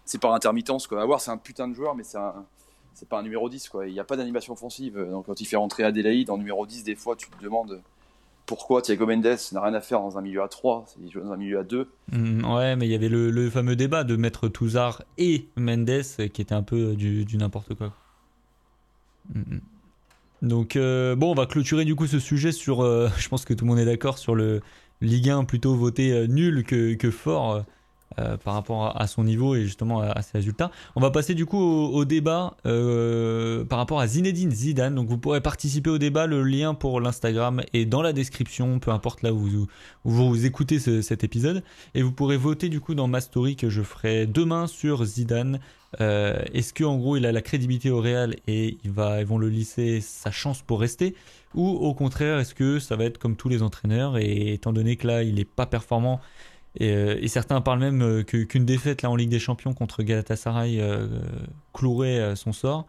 [0.04, 1.00] C'est par intermittence, quoi.
[1.00, 2.44] Awar, c'est un putain de joueur, mais c'est un,
[2.92, 3.86] c'est pas un numéro 10, quoi.
[3.86, 4.98] Il n'y a pas d'animation offensive.
[5.10, 7.80] Donc, quand il fait rentrer Adélaïde en numéro 10, des fois, tu te demandes
[8.46, 11.32] pourquoi Thiago Mendes n'a rien à faire dans un milieu à 3, il joue dans
[11.32, 11.88] un milieu à 2.
[12.12, 16.02] Mm, ouais, mais il y avait le, fameux débat de mettre Touzard et Mendes
[16.32, 17.92] qui était un peu du, n'importe quoi.
[19.34, 19.60] Mm, mm.
[20.42, 23.54] Donc euh, bon, on va clôturer du coup ce sujet sur, euh, je pense que
[23.54, 24.60] tout le monde est d'accord sur le
[25.00, 27.64] Ligue 1 plutôt voté euh, nul que fort.
[28.20, 30.70] Euh, par rapport à, son niveau et justement à, ses résultats.
[30.94, 34.94] On va passer du coup au, débat euh, par rapport à Zinedine Zidane.
[34.94, 36.26] Donc vous pourrez participer au débat.
[36.26, 39.66] Le lien pour l'Instagram est dans la description, peu importe là où vous,
[40.04, 41.64] vous écoutez cet épisode.
[41.94, 45.58] Et vous pourrez voter du coup dans ma story que je ferai demain sur Zidane.
[46.00, 49.48] Euh, est-ce qu'en gros il a la crédibilité au Real et va, ils vont le
[49.48, 51.16] lisser sa chance pour rester?
[51.54, 54.96] Ou au contraire est-ce que ça va être comme tous les entraîneurs et étant donné
[54.96, 56.20] que là il n'est pas performant
[56.80, 60.80] euh, et, certains parlent même euh, qu'une défaite là en Ligue des Champions contre Galatasaray
[60.80, 61.06] euh,
[61.72, 62.86] clouerait son sort.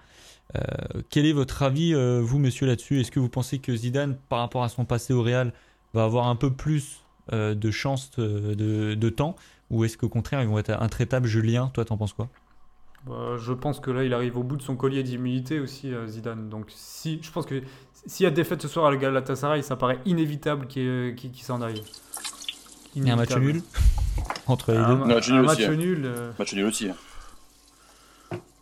[1.09, 2.99] quel est votre avis, vous, monsieur, là-dessus?
[2.99, 5.53] Est-ce que vous pensez que Zidane, par rapport à son passé au Real,
[5.93, 9.35] va avoir un peu plus de chance de, temps?
[9.71, 11.27] Ou est-ce qu'au contraire, ils vont être intraitables?
[11.27, 12.29] Julien, toi, t'en penses quoi?
[13.07, 16.47] Bah, Je pense que là, il arrive au bout de son collier d'immunité aussi, Zidane.
[16.47, 17.61] Donc, si, je pense que
[18.05, 21.81] s'il y a défaite ce soir à Galatasaray, ça paraît inévitable qu'il s'en y
[23.09, 23.61] a un match nul
[24.47, 24.83] entre les deux.
[24.83, 25.61] Un, match nul aussi.
[25.61, 26.31] Match nul, euh.
[26.37, 26.87] match nul aussi.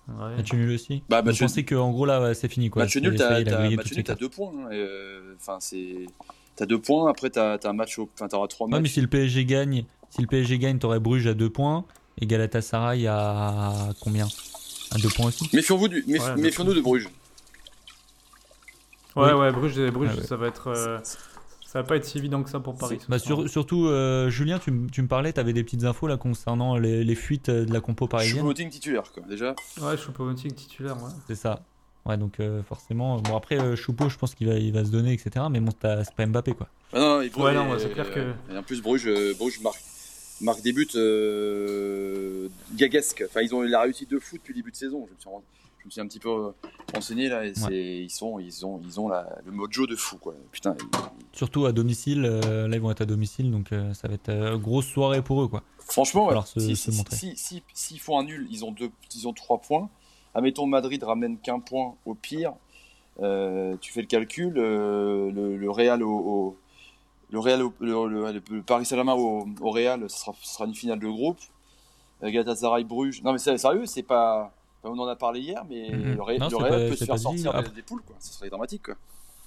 [0.07, 0.35] Ouais.
[0.37, 1.03] Match nul aussi.
[1.09, 2.83] Bah, Vous pensez qu'en gros là c'est fini quoi.
[2.83, 4.51] Match nul, t'as deux points.
[4.55, 6.05] Hein, euh, enfin c'est,
[6.55, 7.09] t'as deux points.
[7.09, 8.09] Après t'as as un match, au...
[8.13, 8.81] enfin t'auras trois matchs.
[8.81, 11.85] mais si le PSG gagne, si le PSG gagne, t'aurais Bruges à deux points
[12.19, 14.27] et Galatasaray à combien?
[14.91, 15.49] À deux points aussi?
[15.53, 16.05] Méfions-vous du,
[16.37, 17.09] méfions-nous de Bruges.
[19.15, 21.01] Ouais ouais Bruges, Bruges ah ça va être.
[21.73, 22.99] Euh, ça va pas être si évident que ça pour Paris.
[23.09, 27.15] Bah surtout, euh, Julien, tu, me parlais, tu avais des petites infos là concernant les,
[27.15, 28.43] fuites euh, de la compo parisienne.
[28.43, 29.55] Choupo-Moting titulaire, quoi, déjà.
[29.81, 31.09] Ouais, Choupo-Moting titulaire, ouais.
[31.27, 31.63] C'est ça.
[32.05, 33.19] Ouais, donc euh, forcément.
[33.21, 35.45] Bon, après, Choupo, je pense qu'il va, il va se donner, etc.
[35.49, 36.67] Mais bon, c'est pas Mbappé, quoi.
[36.91, 38.33] Ah non, il ouais, non, c'est clair que.
[38.53, 39.09] Et en plus, Bruges,
[39.39, 39.81] Bruges marque,
[40.41, 40.87] marque des buts
[42.75, 43.23] gaguesques.
[43.27, 45.05] Enfin, ils ont la réussite de foot depuis le début de saison.
[45.07, 45.45] Je me suis rendu
[45.83, 46.51] je me suis un petit peu euh,
[46.93, 50.33] renseigné là et ils sont ils ont ils ont le mojo de fou quoi.
[50.51, 50.77] Putain
[51.33, 54.29] surtout à domicile euh, là ils vont être à domicile donc euh, ça va être
[54.29, 55.61] une grosse soirée pour eux quoi.
[55.79, 59.89] Franchement s'ils si, font un nul ils ont deux ils ont trois points.
[60.33, 62.53] Admettons Madrid ramène qu'un point au pire
[63.17, 66.55] tu fais le calcul le, Real au,
[67.29, 71.39] le Real le, Paris Saint-Germain au, Real ce sera, sera une finale de groupe.
[72.21, 74.53] Galatasaray Bruges non mais sérieux c'est pas
[74.89, 76.15] on en a parlé hier, mais mm-hmm.
[76.15, 76.39] le, Real
[76.89, 78.15] peut se faire sortir des, poules, quoi.
[78.19, 78.95] Ce serait dramatique, quoi.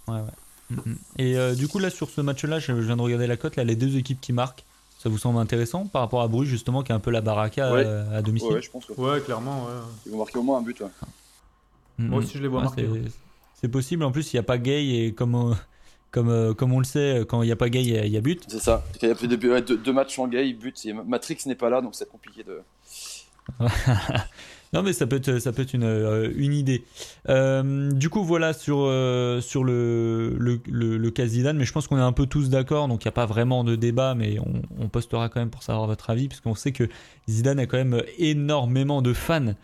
[0.09, 0.75] Ouais, ouais.
[0.75, 0.96] Mm-hmm.
[1.18, 3.64] Et euh, du coup, là, sur ce match-là, je viens de regarder la cote, là,
[3.64, 4.64] les deux équipes qui marquent,
[4.99, 7.72] ça vous semble intéressant par rapport à Bruges, justement, qui est un peu la baraka
[7.72, 8.53] euh, à, domicile?
[8.53, 8.88] Ouais, je pense.
[8.96, 9.66] Ouais, clairement.
[9.66, 9.72] Ouais.
[10.07, 10.87] Ils vont marquer au moins un but, ouais.
[10.87, 12.07] Mm-hmm.
[12.09, 12.88] Moi aussi, je les vois marquer.
[13.61, 15.57] C'est possible, en plus, il n'y a pas Gay, et comme.
[16.11, 18.44] comme, comme on le sait, quand il n'y a pas Gay, il y, a but.
[18.49, 18.85] C'est ça.
[19.03, 19.14] Il y a
[19.61, 20.87] deux, deux, matchs en Gay, but.
[21.07, 22.62] Matrix n'est pas là, donc c'est compliqué de.
[24.72, 26.85] Non, mais ça peut être, ça peut être une, euh, une idée.
[27.29, 31.87] Euh, du coup, voilà sur, euh, sur le, le, le, cas Zidane, mais je pense
[31.87, 34.38] qu'on est un peu tous d'accord, donc il n'y a pas vraiment de débat, mais
[34.40, 36.88] on, on, postera quand même pour savoir votre avis, puisqu'on sait que
[37.29, 39.55] Zidane a quand même énormément de fans.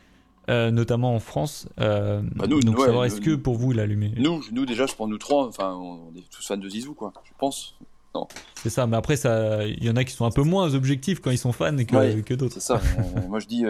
[0.48, 1.68] notamment en France.
[1.76, 4.94] Bah, nous, donc, savoir est-ce que pour vous, il a allumé Nous, nous déjà, je
[4.94, 7.12] pense nous trois, enfin, on est tous fans de Zizou, quoi.
[7.24, 7.74] Je pense.
[8.14, 8.28] Non.
[8.56, 11.30] C'est ça, mais après, il y en a qui sont un peu moins objectifs quand
[11.30, 12.54] ils sont fans que, que d'autres.
[12.54, 12.80] C'est ça.
[13.28, 13.64] moi, je dis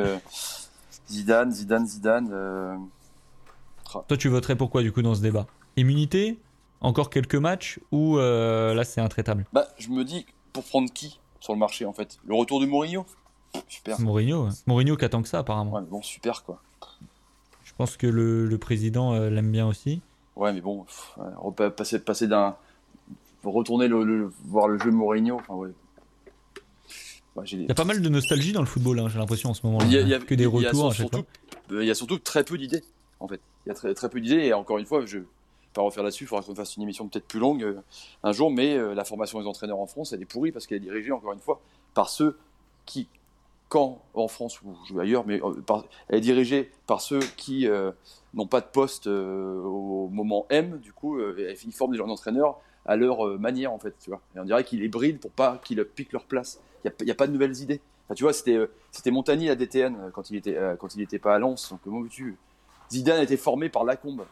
[1.13, 2.89] Zidane, Zidane, Zidane.
[4.09, 5.47] Toi, tu voterais pourquoi du coup dans ce débat?
[5.77, 6.39] Immunité?
[6.81, 9.47] Encore quelques matchs Ou là, c'est intraitable?
[9.53, 12.19] Bah, je me dis, pour prendre qui sur le marché en fait?
[12.25, 13.05] Le retour de Mourinho?
[13.69, 14.01] Super.
[14.01, 15.73] Mourinho, Mourinho qui attend que ça apparemment.
[15.73, 16.63] Ouais, bon, super quoi.
[17.65, 20.01] Je pense que le, président euh, l'aime bien aussi.
[20.37, 20.87] Ouais, mais bon,
[21.77, 22.57] passer, passer d'un.
[23.45, 25.71] Retourner le, voir le jeu de Mourinho, enfin ouais.
[27.51, 29.67] Il y a pas mal de nostalgie dans le football, hein, j'ai l'impression en ce
[29.67, 29.79] moment.
[29.83, 31.25] Il y a, que des retours à chaque fois.
[31.71, 32.83] Il y a surtout très peu d'idées,
[33.21, 33.41] en fait.
[33.65, 35.21] Il y a très, très peu d'idées, et encore une fois, je,
[35.73, 37.81] pas refaire là-dessus, il faudra qu'on fasse une émission peut-être plus longue euh,
[38.23, 40.79] un jour, mais euh, la formation des entraîneurs en France, elle est pourrie parce qu'elle
[40.79, 41.61] est dirigée, encore une fois,
[41.95, 42.37] par ceux
[42.85, 43.09] qui,
[43.69, 47.67] quand en France ou ailleurs, mais euh, elle est dirigée par ceux qui
[48.35, 52.97] n'ont pas de poste au moment M, du coup, ils forment des gens d'entraîneurs à
[52.97, 54.21] leur manière, en fait, tu vois.
[54.37, 56.61] Et on dirait qu'ils les brident pour pas qu'ils piquent leur place.
[56.85, 57.81] Il n'y a, pas de nouvelles idées.
[58.17, 58.59] tu vois, c'était
[58.91, 61.71] c'était Montagny à DTN quand il était quand il était pas à Lens.
[61.71, 62.37] Donc comment tu
[62.93, 64.25] Zidane a été formé par Lacombe.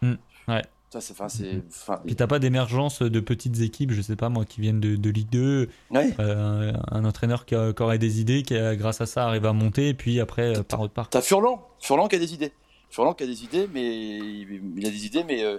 [0.00, 0.14] Hmm,
[0.48, 0.62] ouais.
[0.90, 1.62] Ça, c'est, c'est,
[2.04, 5.30] Puis t'as pas d'émergence de petites équipes, je sais pas moi, qui viennent de, Ligue
[5.30, 5.68] 2.
[5.94, 9.94] Euh, un entraîneur qui, aurait des idées, qui grâce à ça arrive à monter, et
[9.94, 11.08] puis après euh, par autre part.
[11.08, 12.50] T'as Furlan, Furlan qui a des idées.
[12.90, 15.58] Furlan qui a des idées, mais il, a des idées, mais euh,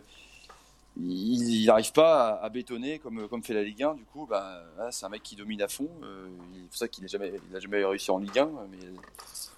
[0.99, 3.95] il n'arrive pas à, bétonner comme, comme fait la Ligue 1.
[3.95, 5.89] Du coup, bah, c'est un mec qui domine à fond.
[6.01, 8.77] c'est pour ça qu'il n'a jamais, il jamais réussi en Ligue 1, mais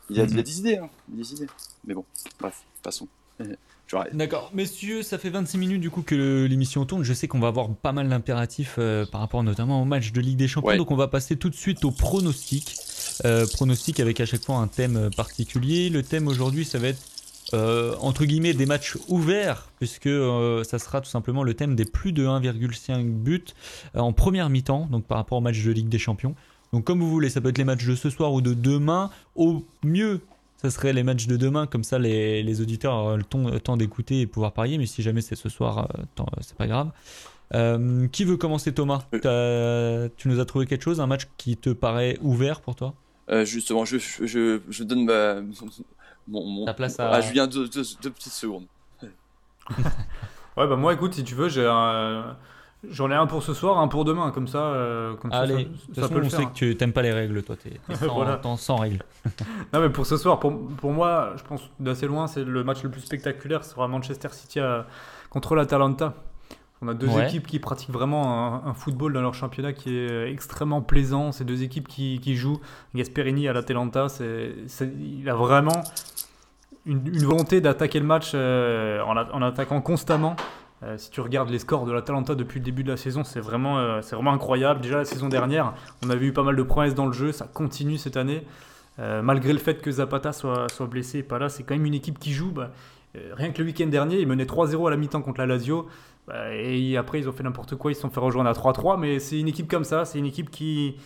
[0.10, 1.48] il a, il a des idées, hein, des idées.
[1.86, 2.06] Mais bon,
[2.40, 3.08] bref, passons.
[4.14, 4.50] D'accord.
[4.54, 7.04] Messieurs, ça fait 26 minutes du coup que l'émission tourne.
[7.04, 10.22] Je sais qu'on va avoir pas mal d'impératifs euh, par rapport notamment au match de
[10.22, 10.78] Ligue des Champions.
[10.78, 12.76] Donc on va passer tout de suite au pronostic.
[13.26, 15.90] Euh, pronostic avec à chaque fois un thème particulier.
[15.90, 17.02] Le thème aujourd'hui, ça va être
[17.54, 20.10] euh, entre guillemets des matchs ouverts puisque
[20.64, 23.46] ça sera tout simplement le thème des plus de 1,5 buts
[23.96, 24.88] en première mi-temps.
[24.92, 26.36] Donc par rapport au match de Ligue des Champions.
[26.74, 29.12] Donc comme vous voulez, ça peut être les matchs de ce soir ou de demain.
[29.36, 30.22] Au mieux,
[30.64, 34.22] ça serait les matchs de demain, comme ça les, les auditeurs auraient le temps, d'écouter
[34.22, 36.90] et pouvoir parier, mais si jamais c'est ce soir, euh, c'est pas grave.
[37.54, 39.06] Euh, qui veut commencer Thomas?
[39.12, 42.94] Tu nous as trouvé quelque chose, un match qui te paraît ouvert pour toi?
[43.30, 45.42] Euh, Justement, je, je, je, donne ma,
[46.28, 47.10] mon, Ta place à...
[47.10, 48.66] à Julien deux, deux, deux petites secondes.
[49.78, 52.36] ouais, bah moi écoute, si tu veux, j'ai un
[52.90, 54.58] J'en ai un pour ce soir, un pour demain, comme ça.
[54.58, 57.80] Euh, comme Allez, ça, peut on sait que tu t'aimes pas les règles, toi, t'es
[57.96, 59.00] sans, sans, règles.
[59.74, 62.84] non, mais pour ce soir, pour, pour moi, je pense d'assez loin, c'est le match
[62.84, 64.86] le plus spectaculaire, ce sera Manchester City à,
[65.30, 66.14] contre l'Atalanta.
[66.82, 70.82] On a deux équipes qui pratiquent vraiment un, football dans leur championnat qui est extrêmement
[70.82, 71.32] plaisant.
[71.32, 72.60] Ces deux équipes qui, qui jouent.
[72.94, 75.82] Gasperini à l'Atalanta, il a vraiment
[76.86, 80.36] une, volonté d'attaquer le match euh, en, attaquant constamment.
[80.84, 83.40] Euh, si tu regardes les scores de l'Atalanta depuis le début de la saison, c'est
[83.40, 84.82] vraiment, euh, vraiment incroyable.
[84.82, 85.74] Déjà la saison dernière,
[86.06, 88.46] on avait eu pas mal de promesses dans le jeu, ça continue cette année.
[89.00, 91.96] Malgré le fait que Zapata soit, soit blessé et pas là, c'est quand même une
[91.96, 92.52] équipe qui joue.
[92.52, 92.70] Bah,
[93.32, 95.88] rien que le week-end dernier, ils menaient 3-0 à la mi-temps contre la Lazio.
[96.28, 99.00] Bah, et après, ils ont fait n'importe quoi, ils se sont fait rejoindre à 3-3.
[99.00, 100.98] Mais c'est une équipe comme ça, c'est une équipe qui,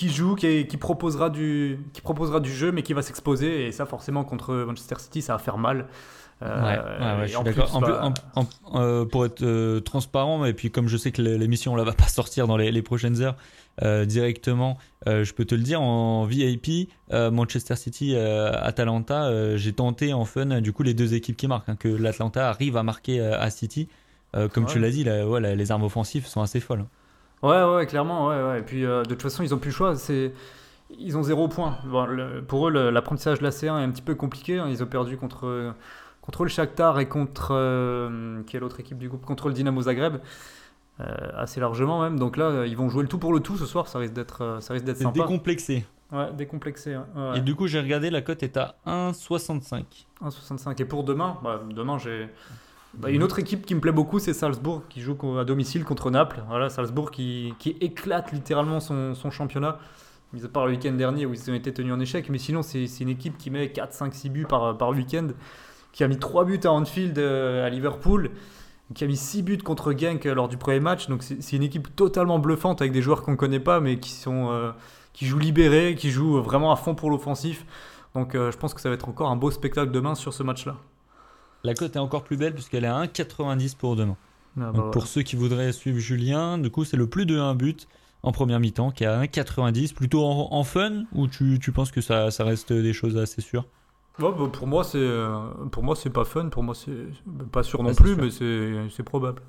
[0.00, 3.66] qui joue, qui, qui, proposera du, qui proposera du jeu, mais qui va s'exposer.
[3.66, 5.88] Et ça, forcément, contre Manchester City, ça va faire mal.
[6.42, 7.80] Euh, ouais, je suis d'accord.
[7.82, 8.14] Bah,
[8.74, 12.08] euh, pour être euh, transparent, et puis comme je sais que l'émission là va pas
[12.08, 13.36] sortir dans les, prochaines heures
[14.06, 20.62] directement, je peux te le dire en VIP, Manchester City, Atalanta, j'ai tenté en fun
[20.62, 23.88] du coup les deux équipes qui marquent, hein, que l'Atlanta arrive à marquer à City.
[24.52, 26.86] comme tu l'as dit, là, les armes offensives sont assez folles.
[27.42, 28.58] Ouais, ouais, clairement, ouais, ouais.
[28.60, 29.96] Et puis de toute façon, ils ont plus le choix.
[29.96, 30.32] C'est
[30.98, 31.78] ils ont zéro point.
[31.84, 32.06] Bon,
[32.48, 34.58] pour eux, l'apprentissage de la C1 est un petit peu compliqué.
[34.58, 34.66] Hein.
[34.68, 35.74] Ils ont perdu contre
[36.20, 39.24] contre le Shakhtar et contre euh, quelle autre équipe du groupe?
[39.24, 40.18] Contre le Dynamo Zagreb
[41.00, 43.64] euh, assez largement même donc là ils vont jouer le tout pour le tout ce
[43.64, 46.98] soir ça risque d'être euh, ça risque d'être sympa décomplexé ouais décomplexé
[47.34, 49.84] et du coup j'ai regardé la cote est à 1,65
[50.22, 51.38] 1,65 et pour demain?
[51.42, 52.28] Bah, demain j'ai
[52.94, 56.10] bah, une autre équipe qui me plaît beaucoup, c'est Salzbourg, qui joue à domicile contre
[56.10, 56.42] Naples.
[56.48, 59.78] Voilà, Salzbourg qui, éclate littéralement son, championnat,
[60.32, 62.28] mis à part le week-end dernier où ils ont été tenus en échec.
[62.28, 65.28] Mais sinon, c'est une équipe qui met 4, 5, 6 buts par, par week-end
[65.92, 68.30] qui a mis 3 buts à Anfield euh, à Liverpool,
[68.94, 71.08] qui a mis 6 buts contre Genk euh, lors du premier match.
[71.08, 74.10] Donc c'est une équipe totalement bluffante avec des joueurs qu'on ne connaît pas, mais qui,
[74.10, 74.72] sont, euh,
[75.12, 77.64] qui jouent libérés, qui jouent vraiment à fond pour l'offensif.
[78.14, 80.76] Donc je pense que ça va être encore un beau spectacle demain sur ce match-là.
[81.64, 84.16] La cote est encore plus belle puisqu'elle est à 1,90 pour demain.
[84.60, 87.54] Ah, bah pour ceux qui voudraient suivre Julien, du coup c'est le plus de 1
[87.54, 87.86] but
[88.22, 89.94] en première mi-temps qui est à 1,90.
[89.94, 93.66] Plutôt en, fun ou tu, tu penses que ça, ça reste des choses assez sûres?
[94.18, 96.48] Bah, pour moi, c'est euh, pour moi c'est pas fun.
[96.48, 97.06] Pour moi, c'est
[97.50, 99.42] pas sûr non plus, mais c'est probable.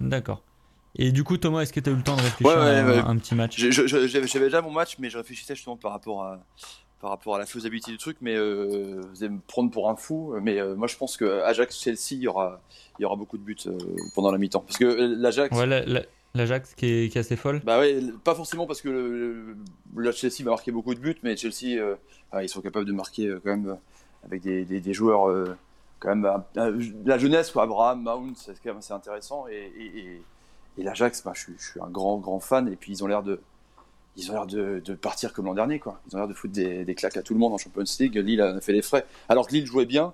[0.00, 0.42] D'accord.
[0.96, 3.16] Et du coup, Thomas, est-ce que tu as eu le temps de réfléchir à un,
[3.16, 3.58] petit match?
[3.58, 6.38] J'avais déjà mon match, mais je réfléchissais justement par rapport à,
[7.04, 9.94] par rapport à la faisabilité du truc, mais euh, vous allez me prendre pour un
[9.94, 10.34] fou.
[10.40, 12.62] Mais euh, moi, je pense que Ajax-Chelsea, il y aura,
[12.98, 13.76] il y aura beaucoup de buts euh,
[14.14, 14.64] pendant la mi-temps.
[14.66, 15.54] Parce que l'Ajax.
[15.54, 18.88] Ouais, l'Ajax qui est, qui est, assez folle Bah ouais, pas forcément parce que
[19.94, 21.78] le, Chelsea va marquer beaucoup de buts, mais Chelsea,
[22.40, 23.76] ils sont capables de marquer quand même
[24.24, 25.46] avec des, des, joueurs,
[26.00, 26.42] quand même,
[27.04, 29.44] la jeunesse, quoi, Abraham, Mount, c'est quand même assez intéressant.
[29.48, 30.22] Et, et,
[30.78, 33.22] et, l'Ajax, bah, je, je, suis un grand, grand fan, et puis ils ont l'air
[33.22, 33.40] de
[34.16, 35.78] ils ont l'air de, partir comme l'an dernier.
[35.78, 36.00] Quoi.
[36.06, 38.16] Ils ont l'air de foutre des, claques à tout le monde en Champions League.
[38.16, 39.06] Lille a fait les frais.
[39.28, 40.12] Alors que Lille jouait bien,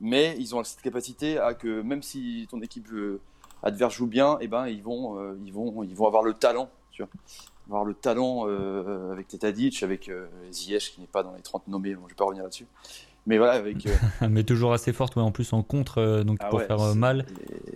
[0.00, 3.20] mais ils ont cette capacité à que même si ton équipe euh,
[3.62, 6.68] adverse joue bien, eh ben, ils, vont, euh, ils, vont, ils vont avoir le talent.
[6.90, 7.10] Tu vois.
[7.68, 10.10] Avoir le talent euh, avec Tetadic, avec
[10.50, 11.94] Ziyech qui n'est pas dans les 30 nommés.
[11.94, 12.66] Bon, je ne vais pas revenir là-dessus.
[13.26, 13.88] Mais voilà, avec.
[14.28, 17.24] mais toujours assez forte, ouais, en plus en contre, donc ah pour faire mal.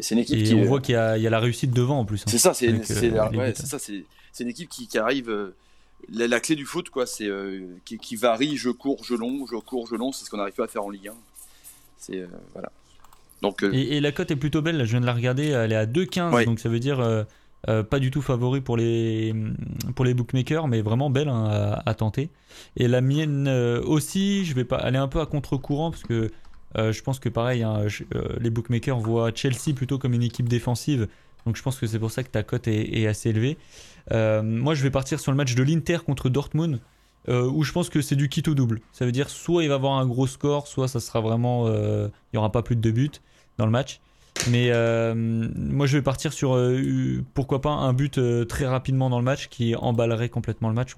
[0.01, 0.55] C'est une équipe et qui.
[0.55, 2.21] on voit qu'il y, y, a la réussite devant en plus.
[2.21, 4.05] Hein, c'est ça, c'est ça, c'est
[4.39, 5.31] c'est une équipe qui, arrive.
[5.31, 5.57] Euh,
[6.11, 8.57] la, clé du foot, quoi, c'est euh, qui, varie.
[8.57, 10.13] Je cours, je long, je cours, je long.
[10.13, 11.15] C'est ce qu'on n'arrive pas à faire en Ligue 1.
[11.99, 12.71] C'est euh, voilà.
[13.43, 13.65] Donc.
[13.65, 14.77] Et, la cote est plutôt belle.
[14.77, 15.49] Là, je viens de la regarder.
[15.49, 16.45] Elle est à 2,15.
[16.45, 17.27] Donc ça veut dire.
[17.67, 19.35] Pas du tout favori pour les,
[19.95, 22.31] pour les bookmakers, mais vraiment belle hein, à, tenter.
[22.77, 23.49] Et la mienne
[23.85, 26.31] aussi, je vais pas aller un peu à contre-courant parce que
[26.77, 27.83] je pense que pareil, hein,
[28.41, 31.09] les bookmakers voient Chelsea plutôt comme une équipe défensive.
[31.49, 33.57] Donc je pense que c'est pour ça que ta cote est, assez élevée.
[34.13, 36.81] Euh, moi, je vais partir sur le match de l'Inter contre Dortmund.
[37.29, 38.81] Euh, où je pense que c'est du kit au double.
[38.93, 41.67] Ça veut dire soit il va avoir un gros score, soit ça sera vraiment.
[41.67, 43.11] Euh, il n'y aura pas plus de deux buts
[43.59, 44.01] dans le match.
[44.51, 44.71] Mais
[45.15, 46.59] moi je vais partir sur
[47.35, 50.95] pourquoi pas un but très rapidement dans le match qui emballerait complètement le match.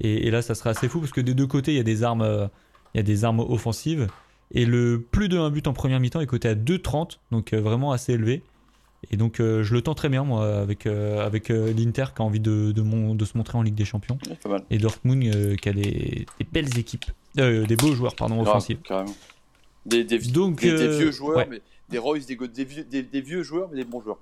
[0.00, 2.02] et, là ça sera assez fou parce que des deux côtés il y a des
[2.02, 2.48] armes,
[2.94, 4.06] il y a des armes offensives.
[4.52, 7.90] Et le plus de un but en première mi-temps est coté à 2,30, donc vraiment
[7.92, 8.42] assez élevé.
[9.10, 12.22] Et donc euh, je le tends très bien moi avec, euh, avec euh, l'Inter qui
[12.22, 14.18] a envie de, de, de, se montrer en Ligue des Champions.
[14.70, 18.82] Et Dortmund qui a des, des, belles équipes, des beaux joueurs pardon, offensifs.
[18.82, 19.14] Carrément.
[19.84, 22.36] Des, des, donc, des, vieux joueurs, mais des Royce, des,
[23.02, 24.18] des, vieux joueurs, mais des bons joueurs.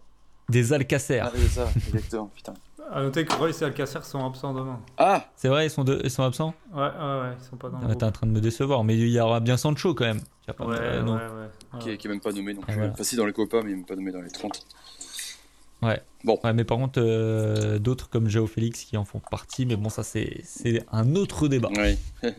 [0.49, 1.21] Des Alcacer.
[1.21, 2.55] Ah, c'est ça, exactement, putain.
[2.91, 4.79] À noter que Royce et Alcacer sont absents demain.
[4.99, 6.55] Ah C'est vrai, ils sont, ils sont absents?
[6.73, 8.85] Ouais, ouais, ouais, ils sont pas dans le ah, T'es en train de me décevoir,
[8.85, 10.21] mais il y aura bien Sancho quand même.
[10.49, 12.75] ouais, ouais, ouais, Qui, est, qui est même pas nommé plus.
[12.79, 14.67] Ah, enfin, si dans les copas, mais même pas nommé dans les 30.
[15.83, 16.01] Ouais.
[16.25, 16.39] Bon.
[16.43, 19.89] Ouais, mais par contre, euh, d'autres comme Jao Félix qui en font partie, mais bon,
[19.89, 21.71] ça c'est un autre débat.
[21.77, 21.99] Oui.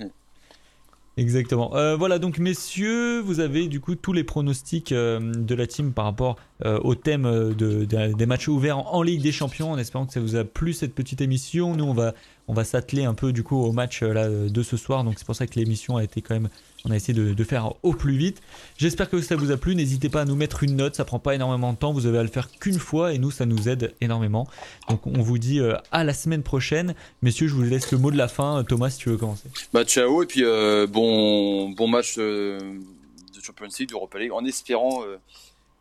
[1.18, 1.76] Exactement.
[1.76, 5.94] Euh, voilà, donc messieurs, vous avez du coup tous les pronostics euh, de la team
[5.94, 10.14] par rapport au thème de, des matchs ouverts en, Ligue des Champions, en espérant que
[10.14, 11.76] ça vous a plu cette petite émission.
[11.76, 12.14] Nous, on va,
[12.48, 15.26] on va s'atteler un peu du coup au match là, de ce soir, donc c'est
[15.26, 16.50] pour ça que l'émission a été quand même
[16.86, 18.42] on a essayé de, faire au plus vite.
[18.78, 19.76] J'espère que ça vous a plu.
[19.76, 20.96] N'hésitez pas à nous mettre une note.
[20.96, 21.92] Ça prend pas énormément de temps.
[21.92, 24.48] Vous avez à le faire qu'une fois et nous, ça nous aide énormément.
[24.88, 26.94] Donc, on vous dit euh, à la semaine prochaine.
[27.24, 28.64] Messieurs, je vous laisse le mot de la fin.
[28.64, 29.50] Thomas, si tu veux commencer.
[29.74, 30.22] Bah, ciao.
[30.22, 35.02] Et puis, euh, bon, bon match euh, de Champions League, d'Europa League, en espérant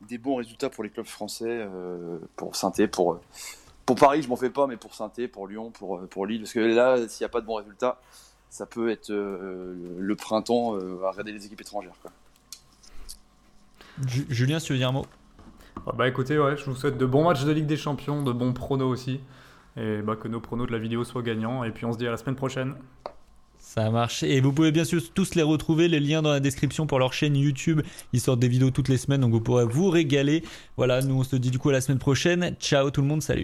[0.08, 1.66] des bons résultats pour les clubs français,
[2.36, 3.20] pour saint pour.
[3.86, 6.52] Pour Paris, je m'en fais pas, mais pour saint pour Lyon, pour, pour Lille, parce
[6.52, 8.00] que là, s'il n'y a pas de bons résultats,
[8.54, 11.96] ça peut être euh, le printemps euh, à regarder les équipes étrangères.
[12.00, 12.12] Quoi.
[14.06, 15.06] Julien, si tu veux dire un mot?
[15.86, 18.32] Ah Bah écoutez, ouais, je vous souhaite de bons matchs de Ligue des Champions, de
[18.32, 19.20] bons pronos aussi.
[19.76, 21.64] Et bah, que nos pronos de la vidéo soient gagnants.
[21.64, 22.74] Et puis on se dit à la semaine prochaine.
[23.58, 24.22] Ça marche.
[24.22, 27.12] Et vous pouvez bien sûr tous les retrouver, les liens dans la description pour leur
[27.12, 27.82] chaîne YouTube.
[28.12, 30.44] Ils sortent des vidéos toutes les semaines, donc vous pourrez vous régaler.
[30.76, 32.54] Voilà, nous on se dit du coup à la semaine prochaine.
[32.60, 33.42] Ciao tout le monde, salut.